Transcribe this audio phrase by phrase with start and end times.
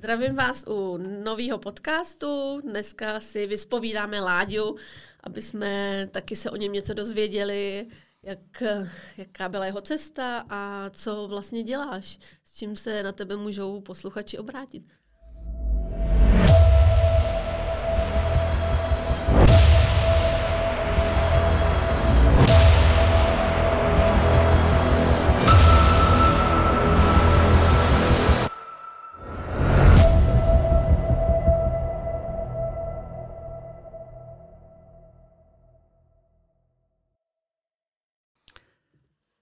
[0.00, 2.60] Zdravím vás u nového podcastu.
[2.60, 4.76] Dneska si vyspovídáme Láďu,
[5.24, 7.86] aby jsme taky se o něm něco dozvěděli,
[8.22, 8.62] jak,
[9.16, 14.38] jaká byla jeho cesta a co vlastně děláš, s čím se na tebe můžou posluchači
[14.38, 14.82] obrátit.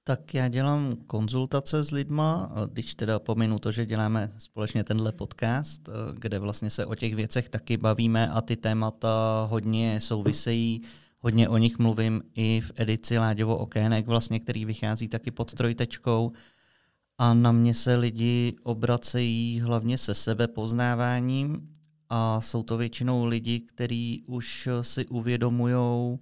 [0.09, 5.89] Tak já dělám konzultace s lidma, když teda pominu to, že děláme společně tenhle podcast,
[6.15, 10.83] kde vlastně se o těch věcech taky bavíme a ty témata hodně souvisejí,
[11.21, 16.33] hodně o nich mluvím i v edici Láďovo okének, vlastně, který vychází taky pod trojtečkou.
[17.19, 21.73] A na mě se lidi obracejí hlavně se sebe poznáváním
[22.09, 26.19] a jsou to většinou lidi, kteří už si uvědomují,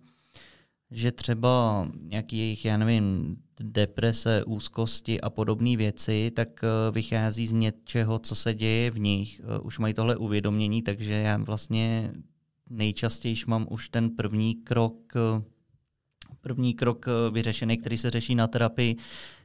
[0.90, 7.52] že třeba nějaký jejich, já nevím, deprese, úzkosti a podobné věci, tak eh, vychází z
[7.52, 9.40] něčeho, co se děje v nich.
[9.44, 12.12] Eh, už mají tohle uvědomění, takže já vlastně
[12.70, 15.42] nejčastěji mám už ten první krok, eh,
[16.40, 18.96] první krok vyřešený, který se řeší na terapii,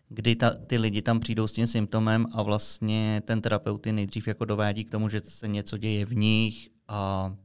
[0.09, 4.27] kdy ta, ty lidi tam přijdou s tím symptomem a vlastně ten terapeut je nejdřív
[4.27, 7.35] jako dovádí k tomu, že se něco děje v nich a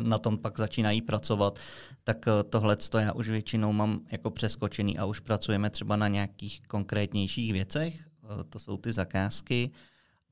[0.00, 1.58] na tom pak začínají pracovat,
[2.04, 6.08] tak eh, tohle to já už většinou mám jako přeskočený a už pracujeme třeba na
[6.08, 9.70] nějakých konkrétnějších věcech, eh, to jsou ty zakázky.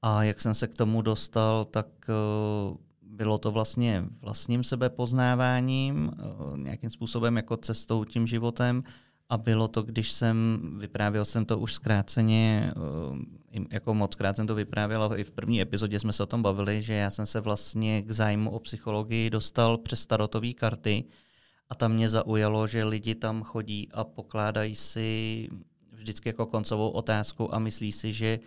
[0.02, 1.86] A jak jsem se k tomu dostal, tak
[3.02, 6.10] bylo to vlastně vlastním sebepoznáváním,
[6.56, 8.82] nějakým způsobem jako cestou tím životem
[9.28, 12.72] a bylo to, když jsem, vyprávěl jsem to už zkráceně,
[13.52, 16.26] eh, jako moc krát jsem to vyprávěl, ale i v první epizodě jsme se o
[16.26, 21.04] tom bavili, že já jsem se vlastně k zájmu o psychologii dostal přes starotové karty
[21.70, 25.48] a tam mě zaujalo, že lidi tam chodí a pokládají si
[25.92, 28.38] vždycky jako koncovou otázku a myslí si, že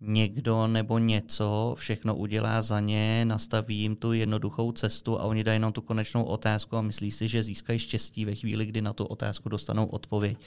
[0.00, 5.56] někdo nebo něco všechno udělá za ně, nastaví jim tu jednoduchou cestu a oni dají
[5.56, 9.04] jenom tu konečnou otázku a myslí si, že získají štěstí ve chvíli, kdy na tu
[9.04, 10.38] otázku dostanou odpověď.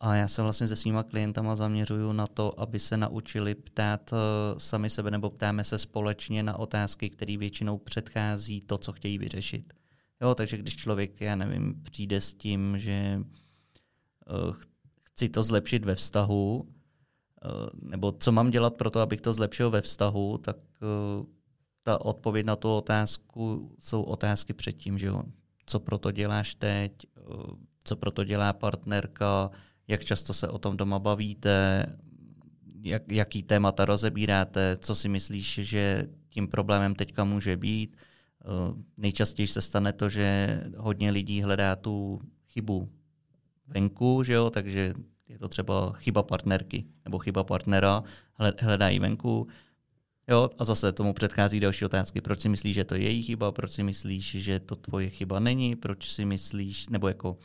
[0.00, 4.60] A já se vlastně se svýma klientama zaměřuju na to, aby se naučili ptát eh,
[4.60, 9.72] sami sebe nebo ptáme se společně na otázky, které většinou předchází to, co chtějí vyřešit.
[10.20, 14.56] Jo, takže když člověk, já nevím, přijde s tím, že uh,
[15.02, 16.77] chci to zlepšit ve vztahu, Eh,
[17.82, 21.26] nebo co mám dělat pro to, abych to zlepšil ve vztahu, tak eh,
[21.82, 25.22] ta odpověď na tu otázku jsou otázky předtím, že jo.
[25.66, 27.20] Co pro to děláš teď, eh,
[27.84, 29.50] co pro to dělá partnerka,
[29.88, 31.86] jak často se o tom doma bavíte,
[32.82, 37.96] jak, jaký témata rozebíráte, co si myslíš, že tím problémem teďka může být.
[38.96, 42.88] Nejčastěji se stane to, že hodně lidí hledá tu chybu
[43.66, 44.94] venku, že jo, takže
[45.28, 48.02] je to třeba chyba partnerky nebo chyba partnera,
[48.60, 49.48] hledají venku.
[50.28, 52.20] Jo, a zase tomu předchází další otázky.
[52.20, 53.52] Proč si myslíš, že to je její chyba?
[53.52, 55.76] Proč si myslíš, že to tvoje chyba není?
[55.76, 57.38] Proč si myslíš, nebo jako uh,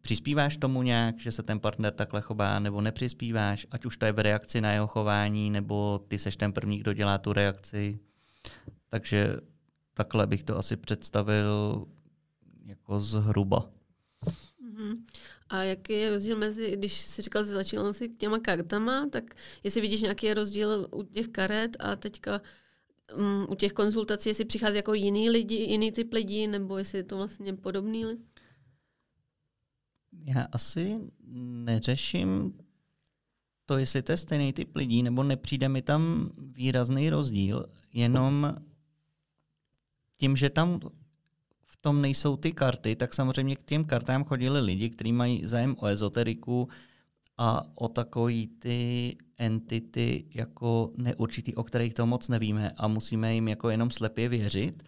[0.00, 4.12] přispíváš tomu nějak, že se ten partner takhle chová, nebo nepřispíváš, ať už to je
[4.12, 7.98] v reakci na jeho chování, nebo ty seš ten první, kdo dělá tu reakci.
[8.88, 9.36] Takže
[9.94, 11.86] takhle bych to asi představil
[12.64, 13.68] jako zhruba.
[14.72, 14.96] Mm-hmm.
[15.52, 19.80] A jaký je rozdíl mezi, když jsi říkal, že začínal si těma kartama, tak jestli
[19.80, 22.40] vidíš nějaký rozdíl u těch karet a teďka
[23.16, 27.04] um, u těch konzultací, jestli přichází jako jiný lidi, jiný typ lidí, nebo jestli je
[27.04, 28.04] to vlastně podobný?
[30.24, 31.00] Já asi
[31.64, 32.58] neřeším
[33.66, 38.54] to, jestli to je stejný typ lidí, nebo nepřijde mi tam výrazný rozdíl, jenom
[40.16, 40.80] tím, že tam
[41.82, 45.86] tom nejsou ty karty, tak samozřejmě k těm kartám chodili lidi, kteří mají zájem o
[45.86, 46.68] ezoteriku
[47.38, 53.48] a o takový ty entity jako neurčitý, o kterých to moc nevíme a musíme jim
[53.48, 54.82] jako jenom slepě věřit.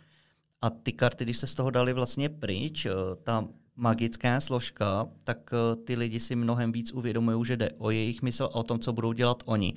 [0.60, 2.90] A ty karty, když se z toho dali vlastně pryč, eh,
[3.22, 8.22] ta magická složka, tak eh, ty lidi si mnohem víc uvědomují, že jde o jejich
[8.22, 9.74] mysl a o tom, co budou dělat oni.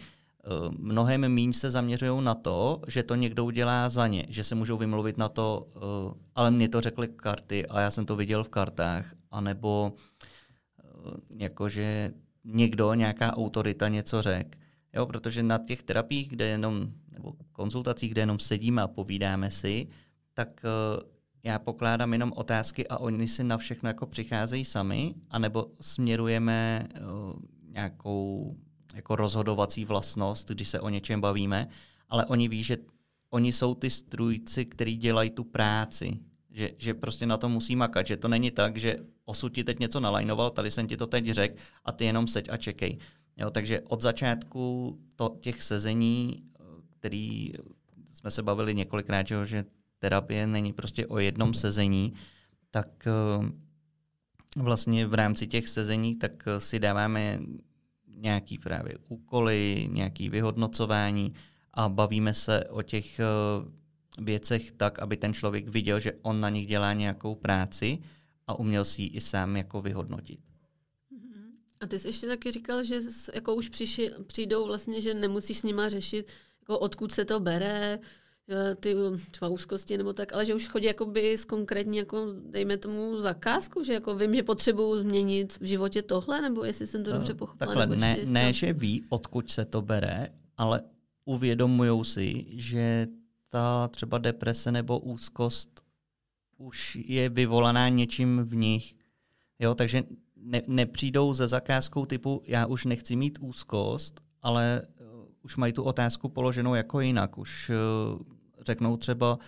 [0.47, 4.55] Eh, mnohem méně se zaměřují na to, že to někdo udělá za ně, že se
[4.55, 8.43] můžou vymluvit na to, eh, ale mě to řekly karty a já jsem to viděl
[8.43, 10.83] v kartách, anebo eh,
[11.37, 12.11] jakože
[12.43, 14.49] někdo, nějaká autorita něco řekl.
[14.93, 19.87] Jo, protože na těch terapiích, kde jenom, nebo konzultacích, kde jenom sedíme a povídáme si,
[20.33, 20.61] tak
[21.43, 26.87] já pokládám jenom otázky a oni si na všechno jako přicházejí sami, anebo směrujeme
[27.69, 28.55] nějakou
[28.97, 31.67] jako rozhodovací vlastnost, když se o něčem bavíme.
[32.09, 32.77] ale oni ví, že
[33.29, 36.19] oni jsou ty strujci, kteří dělají tu práci.
[36.49, 39.79] Že, že prostě na to musí makat, že to není tak, že osud ti teď
[39.79, 41.55] něco nalajnoval, tady jsem ti to teď řekl
[41.85, 42.97] a ty jenom seď a čekej.
[43.37, 46.43] Jo, takže od začátku to, těch sezení,
[46.99, 47.53] který
[48.13, 49.65] jsme se bavili několikrát, že
[49.99, 52.13] terapie není prostě o jednom sezení,
[52.71, 53.51] tak eh,
[54.57, 57.39] vlastně v rámci těch sezení tak si dáváme
[58.17, 61.33] nějaký právě úkoly, nějaký vyhodnocování
[61.73, 63.23] a bavíme se o těch eh,
[64.21, 67.99] věcech tak, aby ten člověk viděl, že on na nich dělá nějakou práci
[68.47, 70.39] a uměl si ji i sám jako vyhodnotit.
[71.79, 72.99] A ty jsi ještě taky říkal, že
[73.33, 76.31] jako už přiši, přijdou vlastně, že nemusíš s nima řešit,
[76.61, 77.99] jako odkud se to bere, Eh,
[78.79, 78.95] ty
[79.31, 83.83] třeba úzkosti nebo tak, ale že už chodí jakoby s konkrétní, jako, dejme tomu, zakázku,
[83.83, 87.35] že jako vím, že potřebuju změnit v životě tohle, nebo jestli jsem to dobře eh,
[87.35, 87.67] pochopila.
[87.67, 90.81] Takhle, nebo ne, ne, že ví, odkud se to bere, ale
[91.25, 93.07] uvědomují si, že
[93.49, 95.81] ta třeba deprese nebo úzkost
[96.57, 98.93] už je vyvolaná něčím v nich.
[99.59, 100.03] Jo, takže
[100.35, 105.07] ne, nepřijdou ze zakázkou typu já už nechci mít úzkost, ale uh,
[105.41, 107.37] už mají tu otázku položenou jako jinak.
[107.37, 108.36] Už uh,
[108.67, 109.39] řeknou třeba,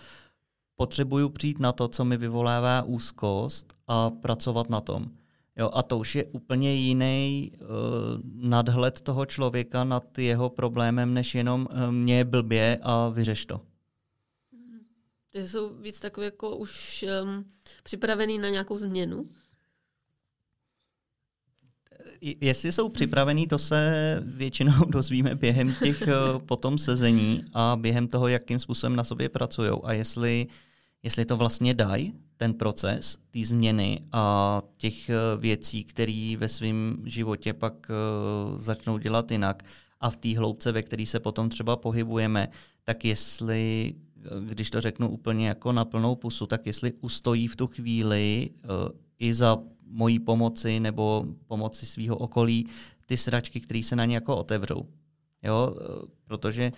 [0.76, 5.10] potřebuju přijít na to, co mi vyvolává úzkost a pracovat na tom.
[5.56, 7.66] Jo, a to už je úplně jiný uh,
[8.48, 13.60] nadhled toho člověka nad jeho problémem, než jenom uh, mě je blbě a vyřeš to.
[15.32, 17.44] Takže jsou víc takové jako už um,
[17.82, 19.28] připravený na nějakou změnu?
[22.20, 28.28] Jestli jsou připravení, to se většinou dozvíme během těch eh, potom sezení a během toho,
[28.28, 29.70] jakým způsobem na sobě pracují.
[29.84, 30.46] A jestli,
[31.02, 37.02] jestli to vlastně dají, ten proces, ty změny a těch eh, věcí, které ve svém
[37.04, 37.94] životě pak eh,
[38.58, 39.62] začnou dělat jinak
[40.00, 42.48] a v té hloubce, ve které se potom třeba pohybujeme,
[42.84, 43.94] tak jestli,
[44.40, 48.50] když to řeknu úplně jako na plnou pusu, tak jestli ustojí v tu chvíli
[49.18, 49.58] i za
[49.90, 52.66] mojí pomoci nebo pomoci svého okolí
[53.06, 54.88] ty sračky, které se na ně jako otevřou.
[55.42, 55.76] Jo?
[56.24, 56.72] Protože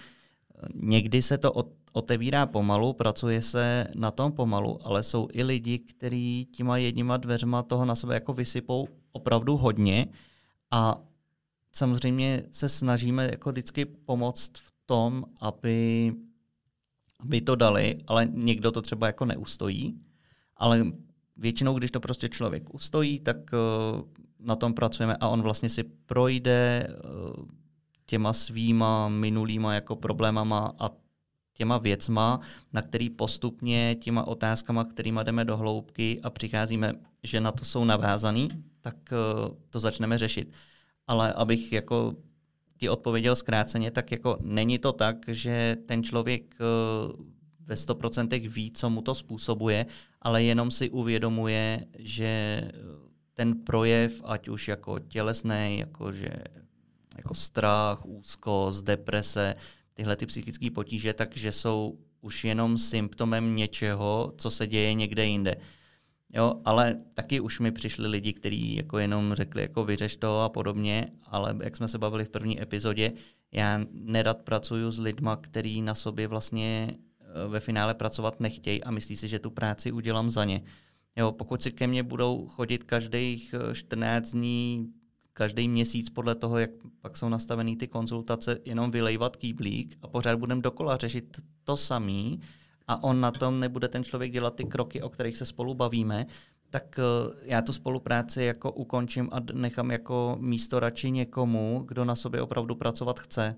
[0.75, 1.53] někdy se to
[1.93, 7.63] otevírá pomalu, pracuje se na tom pomalu, ale jsou i lidi, kteří těma jedníma dveřma
[7.63, 10.07] toho na sebe jako vysypou opravdu hodně
[10.71, 11.01] a
[11.73, 16.13] samozřejmě se snažíme jako vždycky pomoct v tom, aby,
[17.19, 20.01] aby to dali, ale někdo to třeba jako neustojí,
[20.57, 20.87] ale
[21.43, 24.01] většinou, když to prostě člověk ustojí, tak uh,
[24.39, 27.45] na tom pracujeme a on vlastně si projde uh,
[28.07, 30.91] těma svýma minulýma jako problémama a
[31.55, 32.41] těma věcma,
[32.73, 36.93] na který postupně těma otázkama, kterýma jdeme do hloubky a přicházíme,
[37.23, 38.49] že na to jsou navázaný,
[38.81, 40.53] tak uh, to začneme řešit.
[41.07, 42.15] Ale abych jako
[42.77, 46.55] ti odpověděl zkráceně, tak jako není to tak, že ten člověk
[47.73, 49.87] ve 100% ví, co mu to způsobuje,
[50.23, 52.63] ale jenom si uvědomuje, že
[53.35, 56.29] ten projev, ať už jako tělesný, jako, že,
[57.17, 59.55] jako strach, úzkost, deprese,
[59.95, 65.57] tyhle ty psychické potíže, takže jsou už jenom symptomem něčeho, co se děje někde jinde.
[66.35, 70.49] Jo, ale taky už mi přišli lidi, kteří jako jenom řekli, jako vyřeš to a
[70.49, 73.13] podobně, ale jak jsme se bavili v první epizodě,
[73.53, 76.97] já nerad pracuju s lidma, který na sobě vlastně
[77.49, 80.63] ve finále pracovat nechtějí a myslí si, že tu práci udělám za ně.
[81.17, 84.93] Jo, pokud si ke mně budou chodit každých 14 eh, dní,
[85.33, 86.71] každý měsíc podle toho, jak
[87.01, 92.41] pak jsou nastavený ty konzultace, jenom vylejvat kýblík a pořád budeme dokola řešit to samý
[92.89, 96.27] a on na tom nebude ten člověk dělat ty kroky, o kterých se spolu bavíme,
[96.71, 97.03] tak eh,
[97.43, 102.75] já tu spolupráci jako ukončím a nechám jako místo radši někomu, kdo na sobě opravdu
[102.75, 103.57] pracovat chce.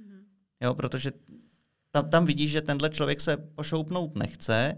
[0.00, 0.22] Mm-hmm.
[0.60, 1.12] Jo, protože
[1.94, 4.76] tam, tam vidíš, že tenhle člověk se pošoupnout nechce,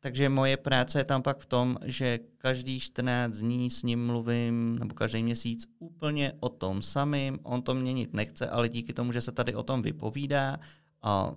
[0.00, 4.78] takže moje práce je tam pak v tom, že každý 14 dní s ním mluvím,
[4.78, 9.20] nebo každý měsíc úplně o tom samým, on to měnit nechce, ale díky tomu, že
[9.20, 10.56] se tady o tom vypovídá
[11.02, 11.32] a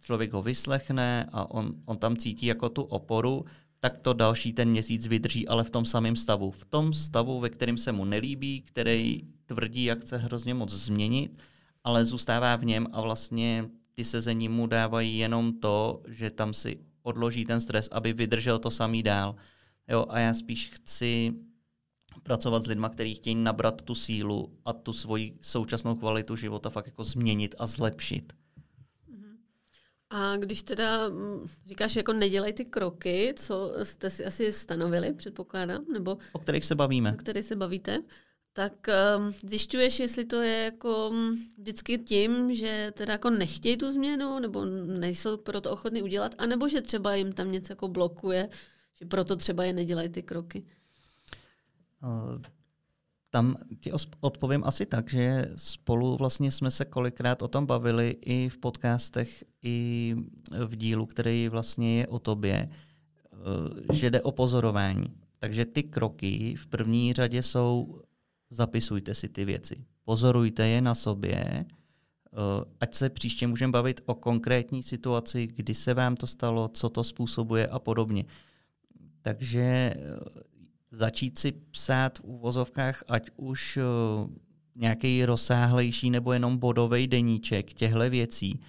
[0.00, 3.44] člověk ho vyslechne a on, on tam cítí jako tu oporu,
[3.78, 6.50] tak to další ten měsíc vydrží, ale v tom samém stavu.
[6.50, 11.38] V tom stavu, ve kterém se mu nelíbí, který tvrdí, jak chce hrozně moc změnit,
[11.84, 16.78] ale zůstává v něm a vlastně ty sezení mu dávají jenom to, že tam si
[17.02, 19.34] odloží ten stres, aby vydržel to samý dál.
[19.88, 21.34] Jo, a já spíš chci
[22.22, 26.86] pracovat s lidmi, kteří chtějí nabrat tu sílu a tu svoji současnou kvalitu života fakt
[26.86, 28.32] jako změnit a zlepšit.
[29.08, 29.36] Mhm.
[30.10, 35.84] A když teda mm, říkáš, jako nedělej ty kroky, co jste si asi stanovili, předpokládám,
[35.92, 36.18] nebo...
[36.32, 37.12] O kterých se bavíme.
[37.12, 37.98] O kterých se bavíte,
[38.58, 43.92] tak um, zjišťuješ, jestli to je jako um, vždycky tím, že teda jako nechtějí tu
[43.92, 44.64] změnu, nebo
[44.98, 48.48] nejsou proto ochotní udělat, anebo že třeba jim tam něco jako blokuje,
[48.94, 50.66] že proto třeba je nedělají ty kroky.
[52.02, 52.42] Uh,
[53.30, 58.48] tam ti odpovím asi tak, že spolu vlastně jsme se kolikrát o tom bavili i
[58.48, 60.16] v podcastech, i
[60.66, 62.68] v dílu, který vlastně je o tobě,
[63.32, 65.14] uh, že jde o pozorování.
[65.38, 68.02] Takže ty kroky v první řadě jsou
[68.50, 69.84] zapisujte si ty věci.
[70.04, 71.64] Pozorujte je na sobě, eh,
[72.80, 77.04] ať se příště můžeme bavit o konkrétní situaci, kdy se vám to stalo, co to
[77.04, 78.24] způsobuje a podobně.
[79.22, 79.96] Takže eh,
[80.90, 83.82] začít si psát v úvozovkách, ať už eh,
[84.76, 88.60] nějaký rozsáhlejší nebo jenom bodový deníček těchto věcí,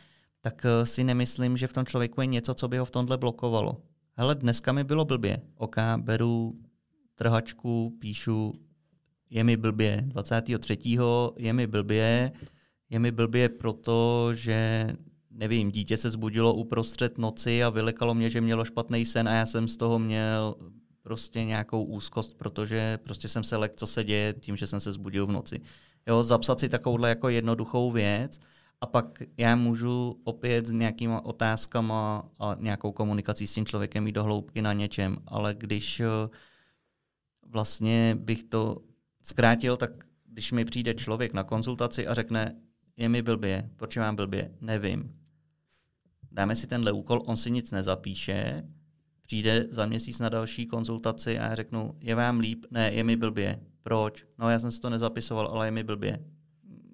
[0.42, 3.82] tak si nemyslím, že v tom člověku je něco, co by ho v tomhle blokovalo.
[4.14, 5.42] Hele, dneska mi bylo blbě.
[5.58, 6.56] OK, beru
[7.16, 8.54] trhačku, píšu
[9.30, 10.04] je mi blbě.
[10.06, 10.78] 23.
[11.38, 12.32] je mi blbě.
[12.90, 14.88] Je mi blbě proto, že
[15.32, 19.46] nevím, dítě se zbudilo uprostřed noci a vylekalo mě, že mělo špatný sen a já
[19.46, 20.56] jsem z toho měl
[21.02, 24.92] prostě nějakou úzkost, protože prostě jsem se lek, co se děje tím, že jsem se
[24.92, 25.62] zbudil v noci.
[26.08, 28.40] Jo, zapsat si takovouhle jako jednoduchou věc
[28.82, 34.14] a pak já můžu opět s nějakýma otázkama a nějakou komunikací s tím člověkem jít
[34.14, 36.02] do hloubky na něčem, ale když
[37.48, 38.78] vlastně bych to
[39.30, 39.92] zkrátil, tak
[40.26, 42.56] když mi přijde člověk na konzultaci a řekne,
[42.98, 45.16] je mi blbě, proč mám blbě, nevím.
[46.32, 48.64] Dáme si tenhle úkol, on si nic nezapíše,
[49.22, 52.66] přijde za měsíc na další konzultaci a já řeknu, je vám líp?
[52.72, 53.60] Ne, je mi blbě.
[53.82, 54.26] Proč?
[54.38, 56.20] No já jsem si to nezapisoval, ale je mi blbě.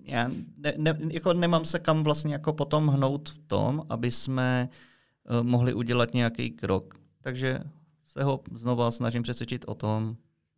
[0.04, 0.28] Já
[0.58, 5.44] ne, ne, jako nemám se kam vlastně jako potom hnout v tom, aby jsme uh,
[5.44, 6.96] mohli udělat nějaký krok.
[7.22, 7.60] Takže
[8.06, 10.18] se ho znova snažím přesvědčit o tom,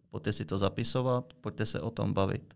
[0.09, 2.53] pojďte si to zapisovat, pojďte se o tom bavit.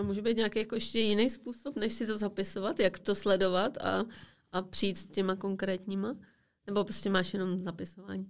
[0.00, 3.78] A může být nějaký jako ještě jiný způsob, než si to zapisovat, jak to sledovat
[3.78, 4.04] a,
[4.52, 6.14] a přijít s těma konkrétníma?
[6.66, 8.26] Nebo prostě máš jenom zapisování?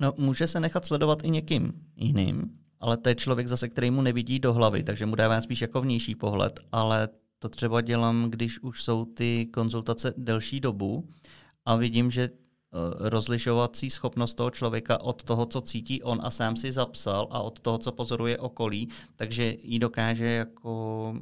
[0.00, 4.02] No, může se nechat sledovat i někým jiným, ale to je člověk zase, který mu
[4.02, 7.08] nevidí do hlavy, takže mu dává spíš jako vnější pohled, ale
[7.38, 11.08] to třeba dělám, když už jsou ty konzultace delší dobu
[11.64, 12.30] a vidím, že
[12.98, 17.60] rozlišovací schopnost toho člověka od toho, co cítí on a sám si zapsal a od
[17.60, 21.14] toho, co pozoruje okolí, takže ji dokáže jako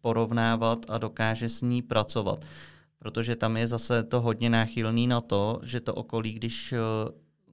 [0.00, 2.44] porovnávat a dokáže s ní pracovat.
[2.98, 6.78] Protože tam je zase to hodně náchylný na to, že to okolí, když eh,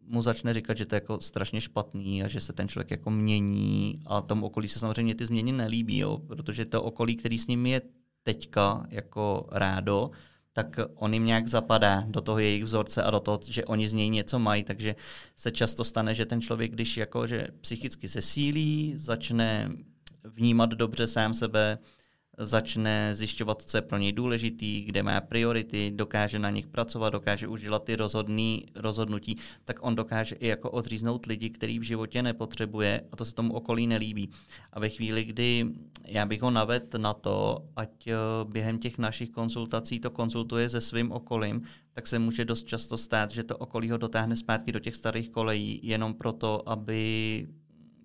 [0.07, 3.11] mu začne říkat, že to je jako strašně špatný a že se ten člověk jako
[3.11, 7.47] mění a tomu okolí se samozřejmě ty změny nelíbí, jo, protože to okolí, který s
[7.47, 7.81] ním je
[8.23, 10.11] teďka jako rádo,
[10.57, 13.93] tak on jim nějak zapadá do toho jejich vzorce a do toho, že oni z
[13.93, 14.95] něj něco mají, takže
[15.35, 19.71] se často stane, že ten člověk, když jako, že psychicky zesílí, začne
[20.23, 21.77] vnímat dobře sám sebe,
[22.37, 27.47] začne zjišťovat, co je pro něj důležitý, kde má priority, dokáže na nich pracovat, dokáže
[27.47, 32.23] už dělat ty rozhodný, rozhodnutí, tak on dokáže i jako odříznout lidi, který v životě
[32.23, 34.29] nepotřebuje a to se tomu okolí nelíbí.
[34.73, 35.65] A ve chvíli, kdy
[36.05, 40.81] já bych ho naved na to, ať eh, během těch našich konzultací to konzultuje se
[40.81, 41.61] svým okolím,
[41.93, 45.29] tak se může dost často stát, že to okolí ho dotáhne zpátky do těch starých
[45.29, 47.47] kolejí jenom proto, aby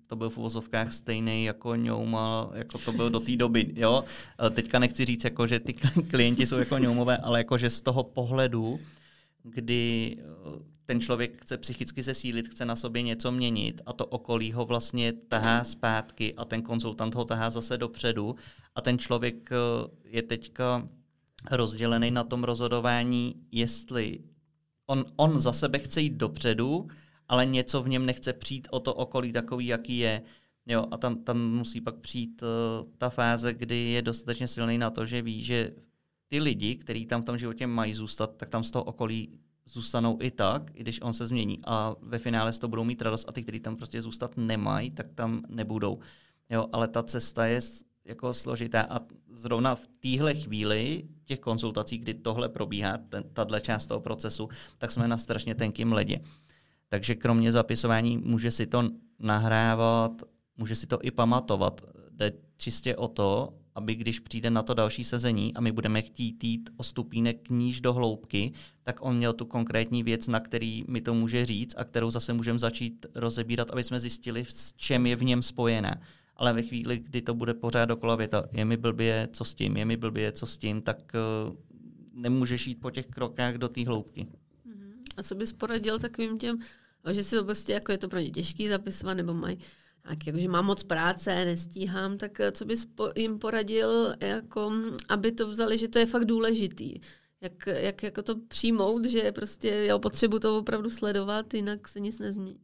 [0.07, 3.71] to byl v uvozovkách stejný jako ňouma, jako to byl do té doby.
[3.75, 4.03] Jo?
[4.51, 5.73] Teďka nechci říct, jako, že ty
[6.11, 8.79] klienti jsou jako ňoumové, ale jako, že z toho pohledu,
[9.43, 10.23] kdy eh,
[10.85, 15.13] ten člověk chce psychicky zesílit, chce na sobě něco měnit a to okolí ho vlastně
[15.13, 18.35] tahá zpátky a ten konzultant ho tahá zase dopředu
[18.75, 19.55] a ten člověk eh,
[20.03, 20.87] je teďka
[21.51, 24.19] rozdělený na tom rozhodování, jestli
[24.87, 26.87] on, on za sebe chce jít dopředu,
[27.27, 30.21] ale něco v něm nechce přijít o to okolí takový, jaký je.
[30.65, 34.89] Jo, a tam, tam musí pak přijít uh, ta fáze, kdy je dostatečně silný na
[34.89, 35.71] to, že ví, že
[36.27, 39.29] ty lidi, kteří tam v tom životě mají zůstat, tak tam z toho okolí
[39.65, 41.59] zůstanou i tak, i když on se změní.
[41.65, 44.91] A ve finále z toho budou mít radost a ty, kteří tam prostě zůstat nemají,
[44.91, 45.99] tak tam nebudou.
[46.49, 47.59] Jo, ale ta cesta je
[48.05, 48.99] jako složitá a
[49.33, 52.97] zrovna v téhle chvíli těch konzultací, kdy tohle probíhá,
[53.33, 56.19] tahle část toho procesu, tak jsme na strašně tenkým ledě.
[56.93, 60.11] Takže kromě zapisování může si to nahrávat,
[60.57, 61.81] může si to i pamatovat.
[62.11, 66.43] Jde čistě o to, aby když přijde na to další sezení a my budeme chtít
[66.43, 68.51] jít o stupínek níž do hloubky,
[68.83, 72.33] tak on měl tu konkrétní věc, na který mi to může říct a kterou zase
[72.33, 76.01] můžeme začít rozebírat, aby jsme zjistili, s čem je v něm spojená.
[76.35, 79.77] Ale ve chvíli, kdy to bude pořád dokola věta, je mi blbě, co s tím,
[79.77, 80.97] je mi blbě, co s tím, tak
[81.47, 81.55] uh,
[82.13, 84.27] nemůžeš jít po těch krokách do té hloubky.
[85.17, 86.57] A co bys poradil takovým těm
[87.11, 89.57] že si to prostě jako je to pro ně těžký zapisovat, nebo mají
[90.09, 94.71] tak jakože mám moc práce, nestíhám, tak eh, co bys jim poradil, jako,
[95.09, 96.99] aby to vzali, že to je fakt důležitý.
[97.41, 102.19] Jak, jak jako to přijmout, že prostě já potřebuji to opravdu sledovat, jinak se nic
[102.19, 102.59] nezmění.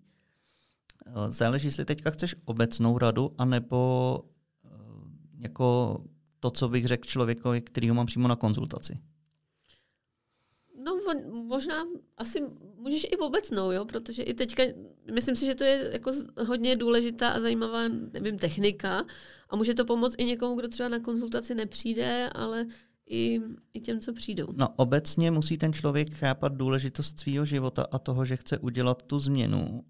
[1.05, 4.19] Eh, záleží, jestli teďka chceš obecnou radu, anebo
[4.65, 4.69] eh,
[5.38, 6.00] jako
[6.39, 9.00] to, co bych řekl člověkovi, který ho mám přímo na konzultaci.
[10.83, 11.00] No
[11.31, 11.86] možná
[12.17, 12.41] asi
[12.75, 14.63] můžeš i obecnou, jo, protože i teďka,
[15.13, 16.12] myslím si, že to je jako
[16.48, 19.05] hodně důležitá a zajímavá, nevím, technika
[19.50, 22.65] a může to pomoct i někomu, kdo třeba na konzultaci nepřijde, ale
[23.09, 23.39] i,
[23.74, 24.48] i těm, co přijdou.
[24.55, 29.19] No obecně musí ten člověk chápat důležitost svého života a toho, že chce udělat tu
[29.19, 29.83] změnu.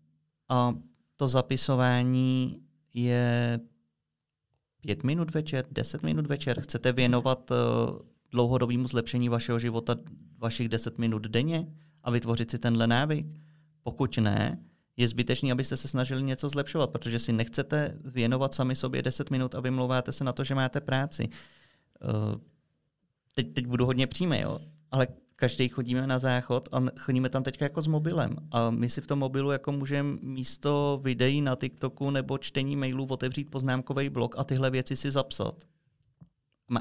[0.49, 0.75] A
[1.15, 2.61] to zapisování
[2.93, 3.59] je
[4.81, 6.61] pět minut večer, deset minut večer.
[6.61, 7.57] Chcete věnovat uh,
[8.31, 9.95] dlouhodobému zlepšení vašeho života
[10.39, 11.67] vašich 10 minut denně
[12.03, 13.27] a vytvořit si tenhle návyk?
[13.83, 14.63] Pokud ne,
[14.97, 19.55] je zbytečný, abyste se snažili něco zlepšovat, protože si nechcete věnovat sami sobě 10 minut
[19.55, 21.29] a vymlouváte se na to, že máte práci.
[22.03, 22.41] Uh,
[23.33, 24.59] teď, teď budu hodně přímý, jo,
[24.91, 28.35] ale každý chodíme na záchod a chodíme tam teďka jako s mobilem.
[28.51, 33.05] A my si v tom mobilu jako můžeme místo videí na TikToku nebo čtení mailů
[33.05, 35.55] otevřít poznámkový blok a tyhle věci si zapsat.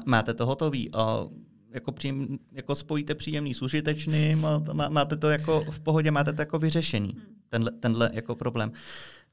[0.05, 1.25] Máte to hotový a
[1.73, 6.41] jako, příjem, jako spojíte příjemný s užitečným a máte to jako v pohodě, máte to
[6.41, 7.35] jako vyřešený, hmm.
[7.49, 8.71] tenhle, tenhle jako problém.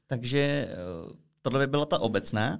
[0.07, 0.75] Takže eh,
[1.41, 2.59] tohle by byla ta obecná.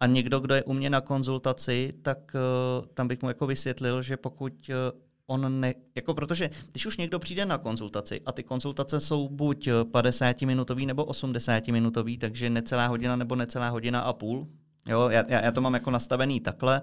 [0.00, 4.02] A někdo, kdo je u mě na konzultaci, tak uh, tam bych mu jako vysvětlil,
[4.02, 8.42] že pokud uh, on ne, jako protože když už někdo přijde na konzultaci a ty
[8.42, 14.12] konzultace jsou buď 50 minutový nebo 80 minutový, takže necelá hodina nebo necelá hodina a
[14.12, 14.48] půl,
[14.90, 16.82] Jo, já, já to mám jako nastavený takhle,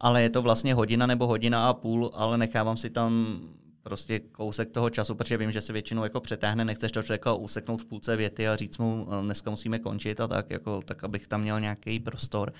[0.00, 3.40] ale je to vlastně hodina nebo hodina a půl, ale nechávám si tam
[3.82, 7.82] prostě kousek toho času, protože vím, že se většinou jako přetáhne, nechceš to člověka useknout
[7.82, 11.28] v půlce věty a říct mu, eh, dneska musíme končit a tak, jako, tak abych
[11.28, 12.52] tam měl nějaký prostor.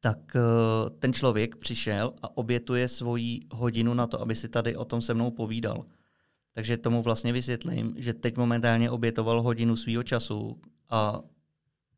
[0.00, 0.40] Tak eh,
[0.98, 5.14] ten člověk přišel a obětuje svoji hodinu na to, aby si tady o tom se
[5.14, 5.84] mnou povídal.
[6.54, 11.20] Takže tomu vlastně vysvětlím, že teď momentálně obětoval hodinu svého času a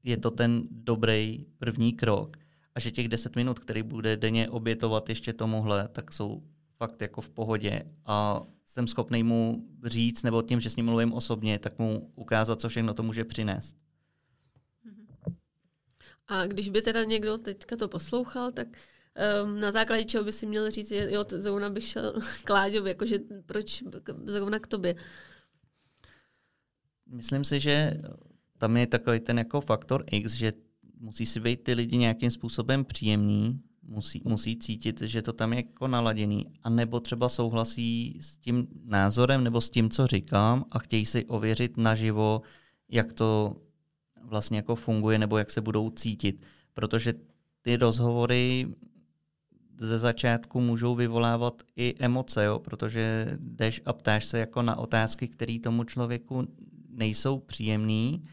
[0.02, 2.36] je to ten dobrý první krok
[2.74, 6.42] a že těch 10 minut, který bude denně obětovat ještě tomuhle, tak jsou
[6.76, 11.12] fakt jako v pohodě a jsem schopný mu říct, nebo tím, že s ním mluvím
[11.12, 13.76] osobně, tak mu ukázat, co všechno to může přinést.
[16.26, 18.68] A když by teda někdo teďka to poslouchal, tak
[19.44, 23.18] um, na základě čeho by si měl říct, jo, zrovna bych šel k Láďovi, jakože
[23.46, 23.84] proč
[24.24, 24.94] zrovna k tobě?
[27.06, 28.00] Myslím si, že
[28.60, 30.52] tam je takový ten jako faktor X, že
[31.00, 35.56] musí si být ty lidi nějakým způsobem příjemný, musí, musí cítit, že to tam je
[35.56, 40.78] jako naladěný, a nebo třeba souhlasí s tím názorem nebo s tím, co říkám a
[40.78, 42.42] chtějí si ověřit naživo,
[42.88, 43.56] jak to
[44.22, 46.46] vlastně jako funguje nebo jak se budou cítit.
[46.74, 47.14] Protože
[47.62, 48.68] ty rozhovory
[49.78, 52.58] ze začátku můžou vyvolávat i emoce, jo?
[52.58, 56.48] protože jdeš a ptáš se jako na otázky, které tomu člověku
[56.88, 58.24] nejsou příjemný,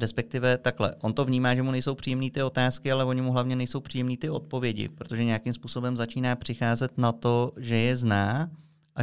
[0.00, 3.56] Respektive takhle, on to vnímá, že mu nejsou příjemné ty otázky, ale oni mu hlavně
[3.56, 8.50] nejsou příjemné ty odpovědi, protože nějakým způsobem začíná přicházet na to, že je zná.
[8.96, 9.00] A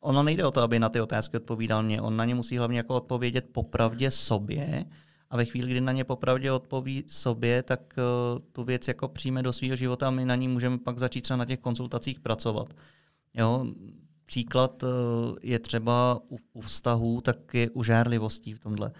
[0.00, 2.78] ono nejde o to, aby na ty otázky odpovídal mě, on na ně musí hlavně
[2.78, 4.84] jako odpovědět popravdě sobě.
[5.30, 9.42] A ve chvíli, kdy na ně popravdě odpoví sobě, tak uh, tu věc jako přijme
[9.42, 12.74] do svého života a my na ní můžeme pak začít třeba na těch konzultacích pracovat.
[13.34, 13.66] Jo,
[14.24, 14.88] příklad uh,
[15.42, 18.92] je třeba u, u vztahů, tak je u žárlivostí v tomhle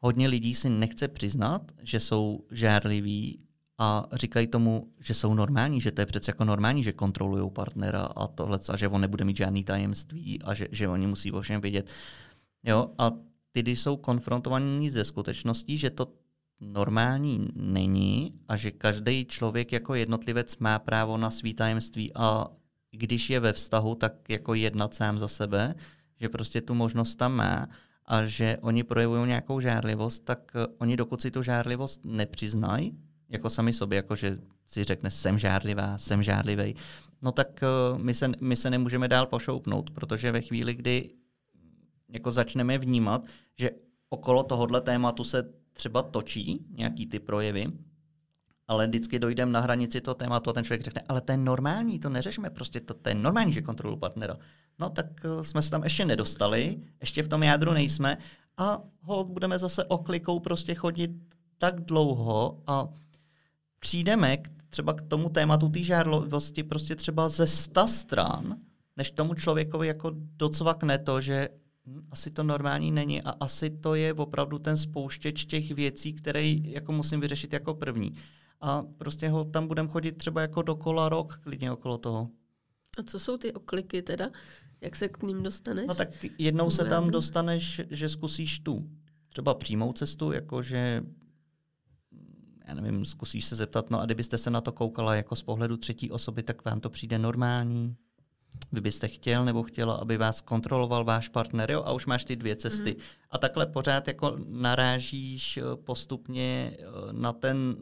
[0.00, 3.38] hodně lidí si nechce přiznat, že jsou žárliví
[3.78, 8.02] a říkají tomu, že jsou normální, že to je přece jako normální, že kontrolují partnera
[8.02, 11.40] a tohle, a že on nebude mít žádný tajemství a že, že oni musí o
[11.40, 11.90] všem vědět.
[12.62, 12.90] Jo?
[12.98, 13.10] A
[13.52, 16.12] ty, když jsou konfrontovaní ze skutečností, že to
[16.60, 22.46] normální není a že každý člověk jako jednotlivec má právo na svý tajemství a
[22.90, 25.74] když je ve vztahu, tak jako jednat sám za sebe,
[26.20, 27.68] že prostě tu možnost tam má
[28.10, 33.50] a že oni projevují nějakou žárlivost, tak eh, oni dokud si tu žárlivost nepřiznají, jako
[33.50, 36.74] sami sobě, jako že si řekne, jsem žárlivá, jsem žárlivý,
[37.22, 37.60] no tak
[37.92, 41.10] uh, my se, my se nemůžeme dál pošoupnout, protože ve chvíli, kdy
[42.08, 43.26] jako začneme vnímat,
[43.58, 43.70] že
[44.08, 47.66] okolo tohohle tématu se třeba točí nějaký ty projevy,
[48.70, 51.98] ale vždycky dojdeme na hranici toho tématu a ten člověk řekne, ale to je normální,
[51.98, 54.36] to neřešme, prostě to, to je normální, že kontrolu partnera.
[54.78, 58.18] No tak eh, jsme se tam ještě nedostali, ještě v tom jádru nejsme
[58.56, 61.10] a hold budeme zase oklikou prostě chodit
[61.58, 62.88] tak dlouho a
[63.80, 68.56] přijdeme k, třeba k tomu tématu té žárlivosti prostě třeba ze sta stran,
[68.96, 71.48] než tomu člověkovi jako docvakne to, že
[71.86, 76.46] hm, asi to normální není a asi to je opravdu ten spouštěč těch věcí, které
[76.46, 78.12] jako musím vyřešit jako první.
[78.60, 82.28] A prostě ho tam budem chodit třeba jako dokola rok, klidně okolo toho.
[82.98, 84.30] A co jsou ty okliky teda?
[84.80, 85.86] Jak se k ním dostaneš?
[85.88, 88.90] No tak jednou se tam dostaneš, že zkusíš tu
[89.28, 91.02] třeba přímou cestu, jakože
[92.68, 95.76] já nevím, zkusíš se zeptat, no a kdybyste se na to koukala jako z pohledu
[95.76, 97.96] třetí osoby, tak vám to přijde normální?
[98.72, 102.36] Vy byste chtěl nebo chtěla, aby vás kontroloval váš partner, jo, a už máš ty
[102.36, 102.90] dvě cesty.
[102.98, 103.02] Mm.
[103.30, 107.76] A takhle pořád jako narážíš eh, postupně eh, na ten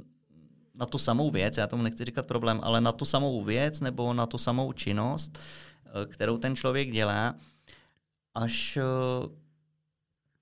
[0.78, 4.12] na tu samou věc, já tomu nechci říkat problém, ale na tu samou věc nebo
[4.12, 7.34] na tu samou činnost, eh, kterou ten člověk dělá,
[8.34, 8.78] až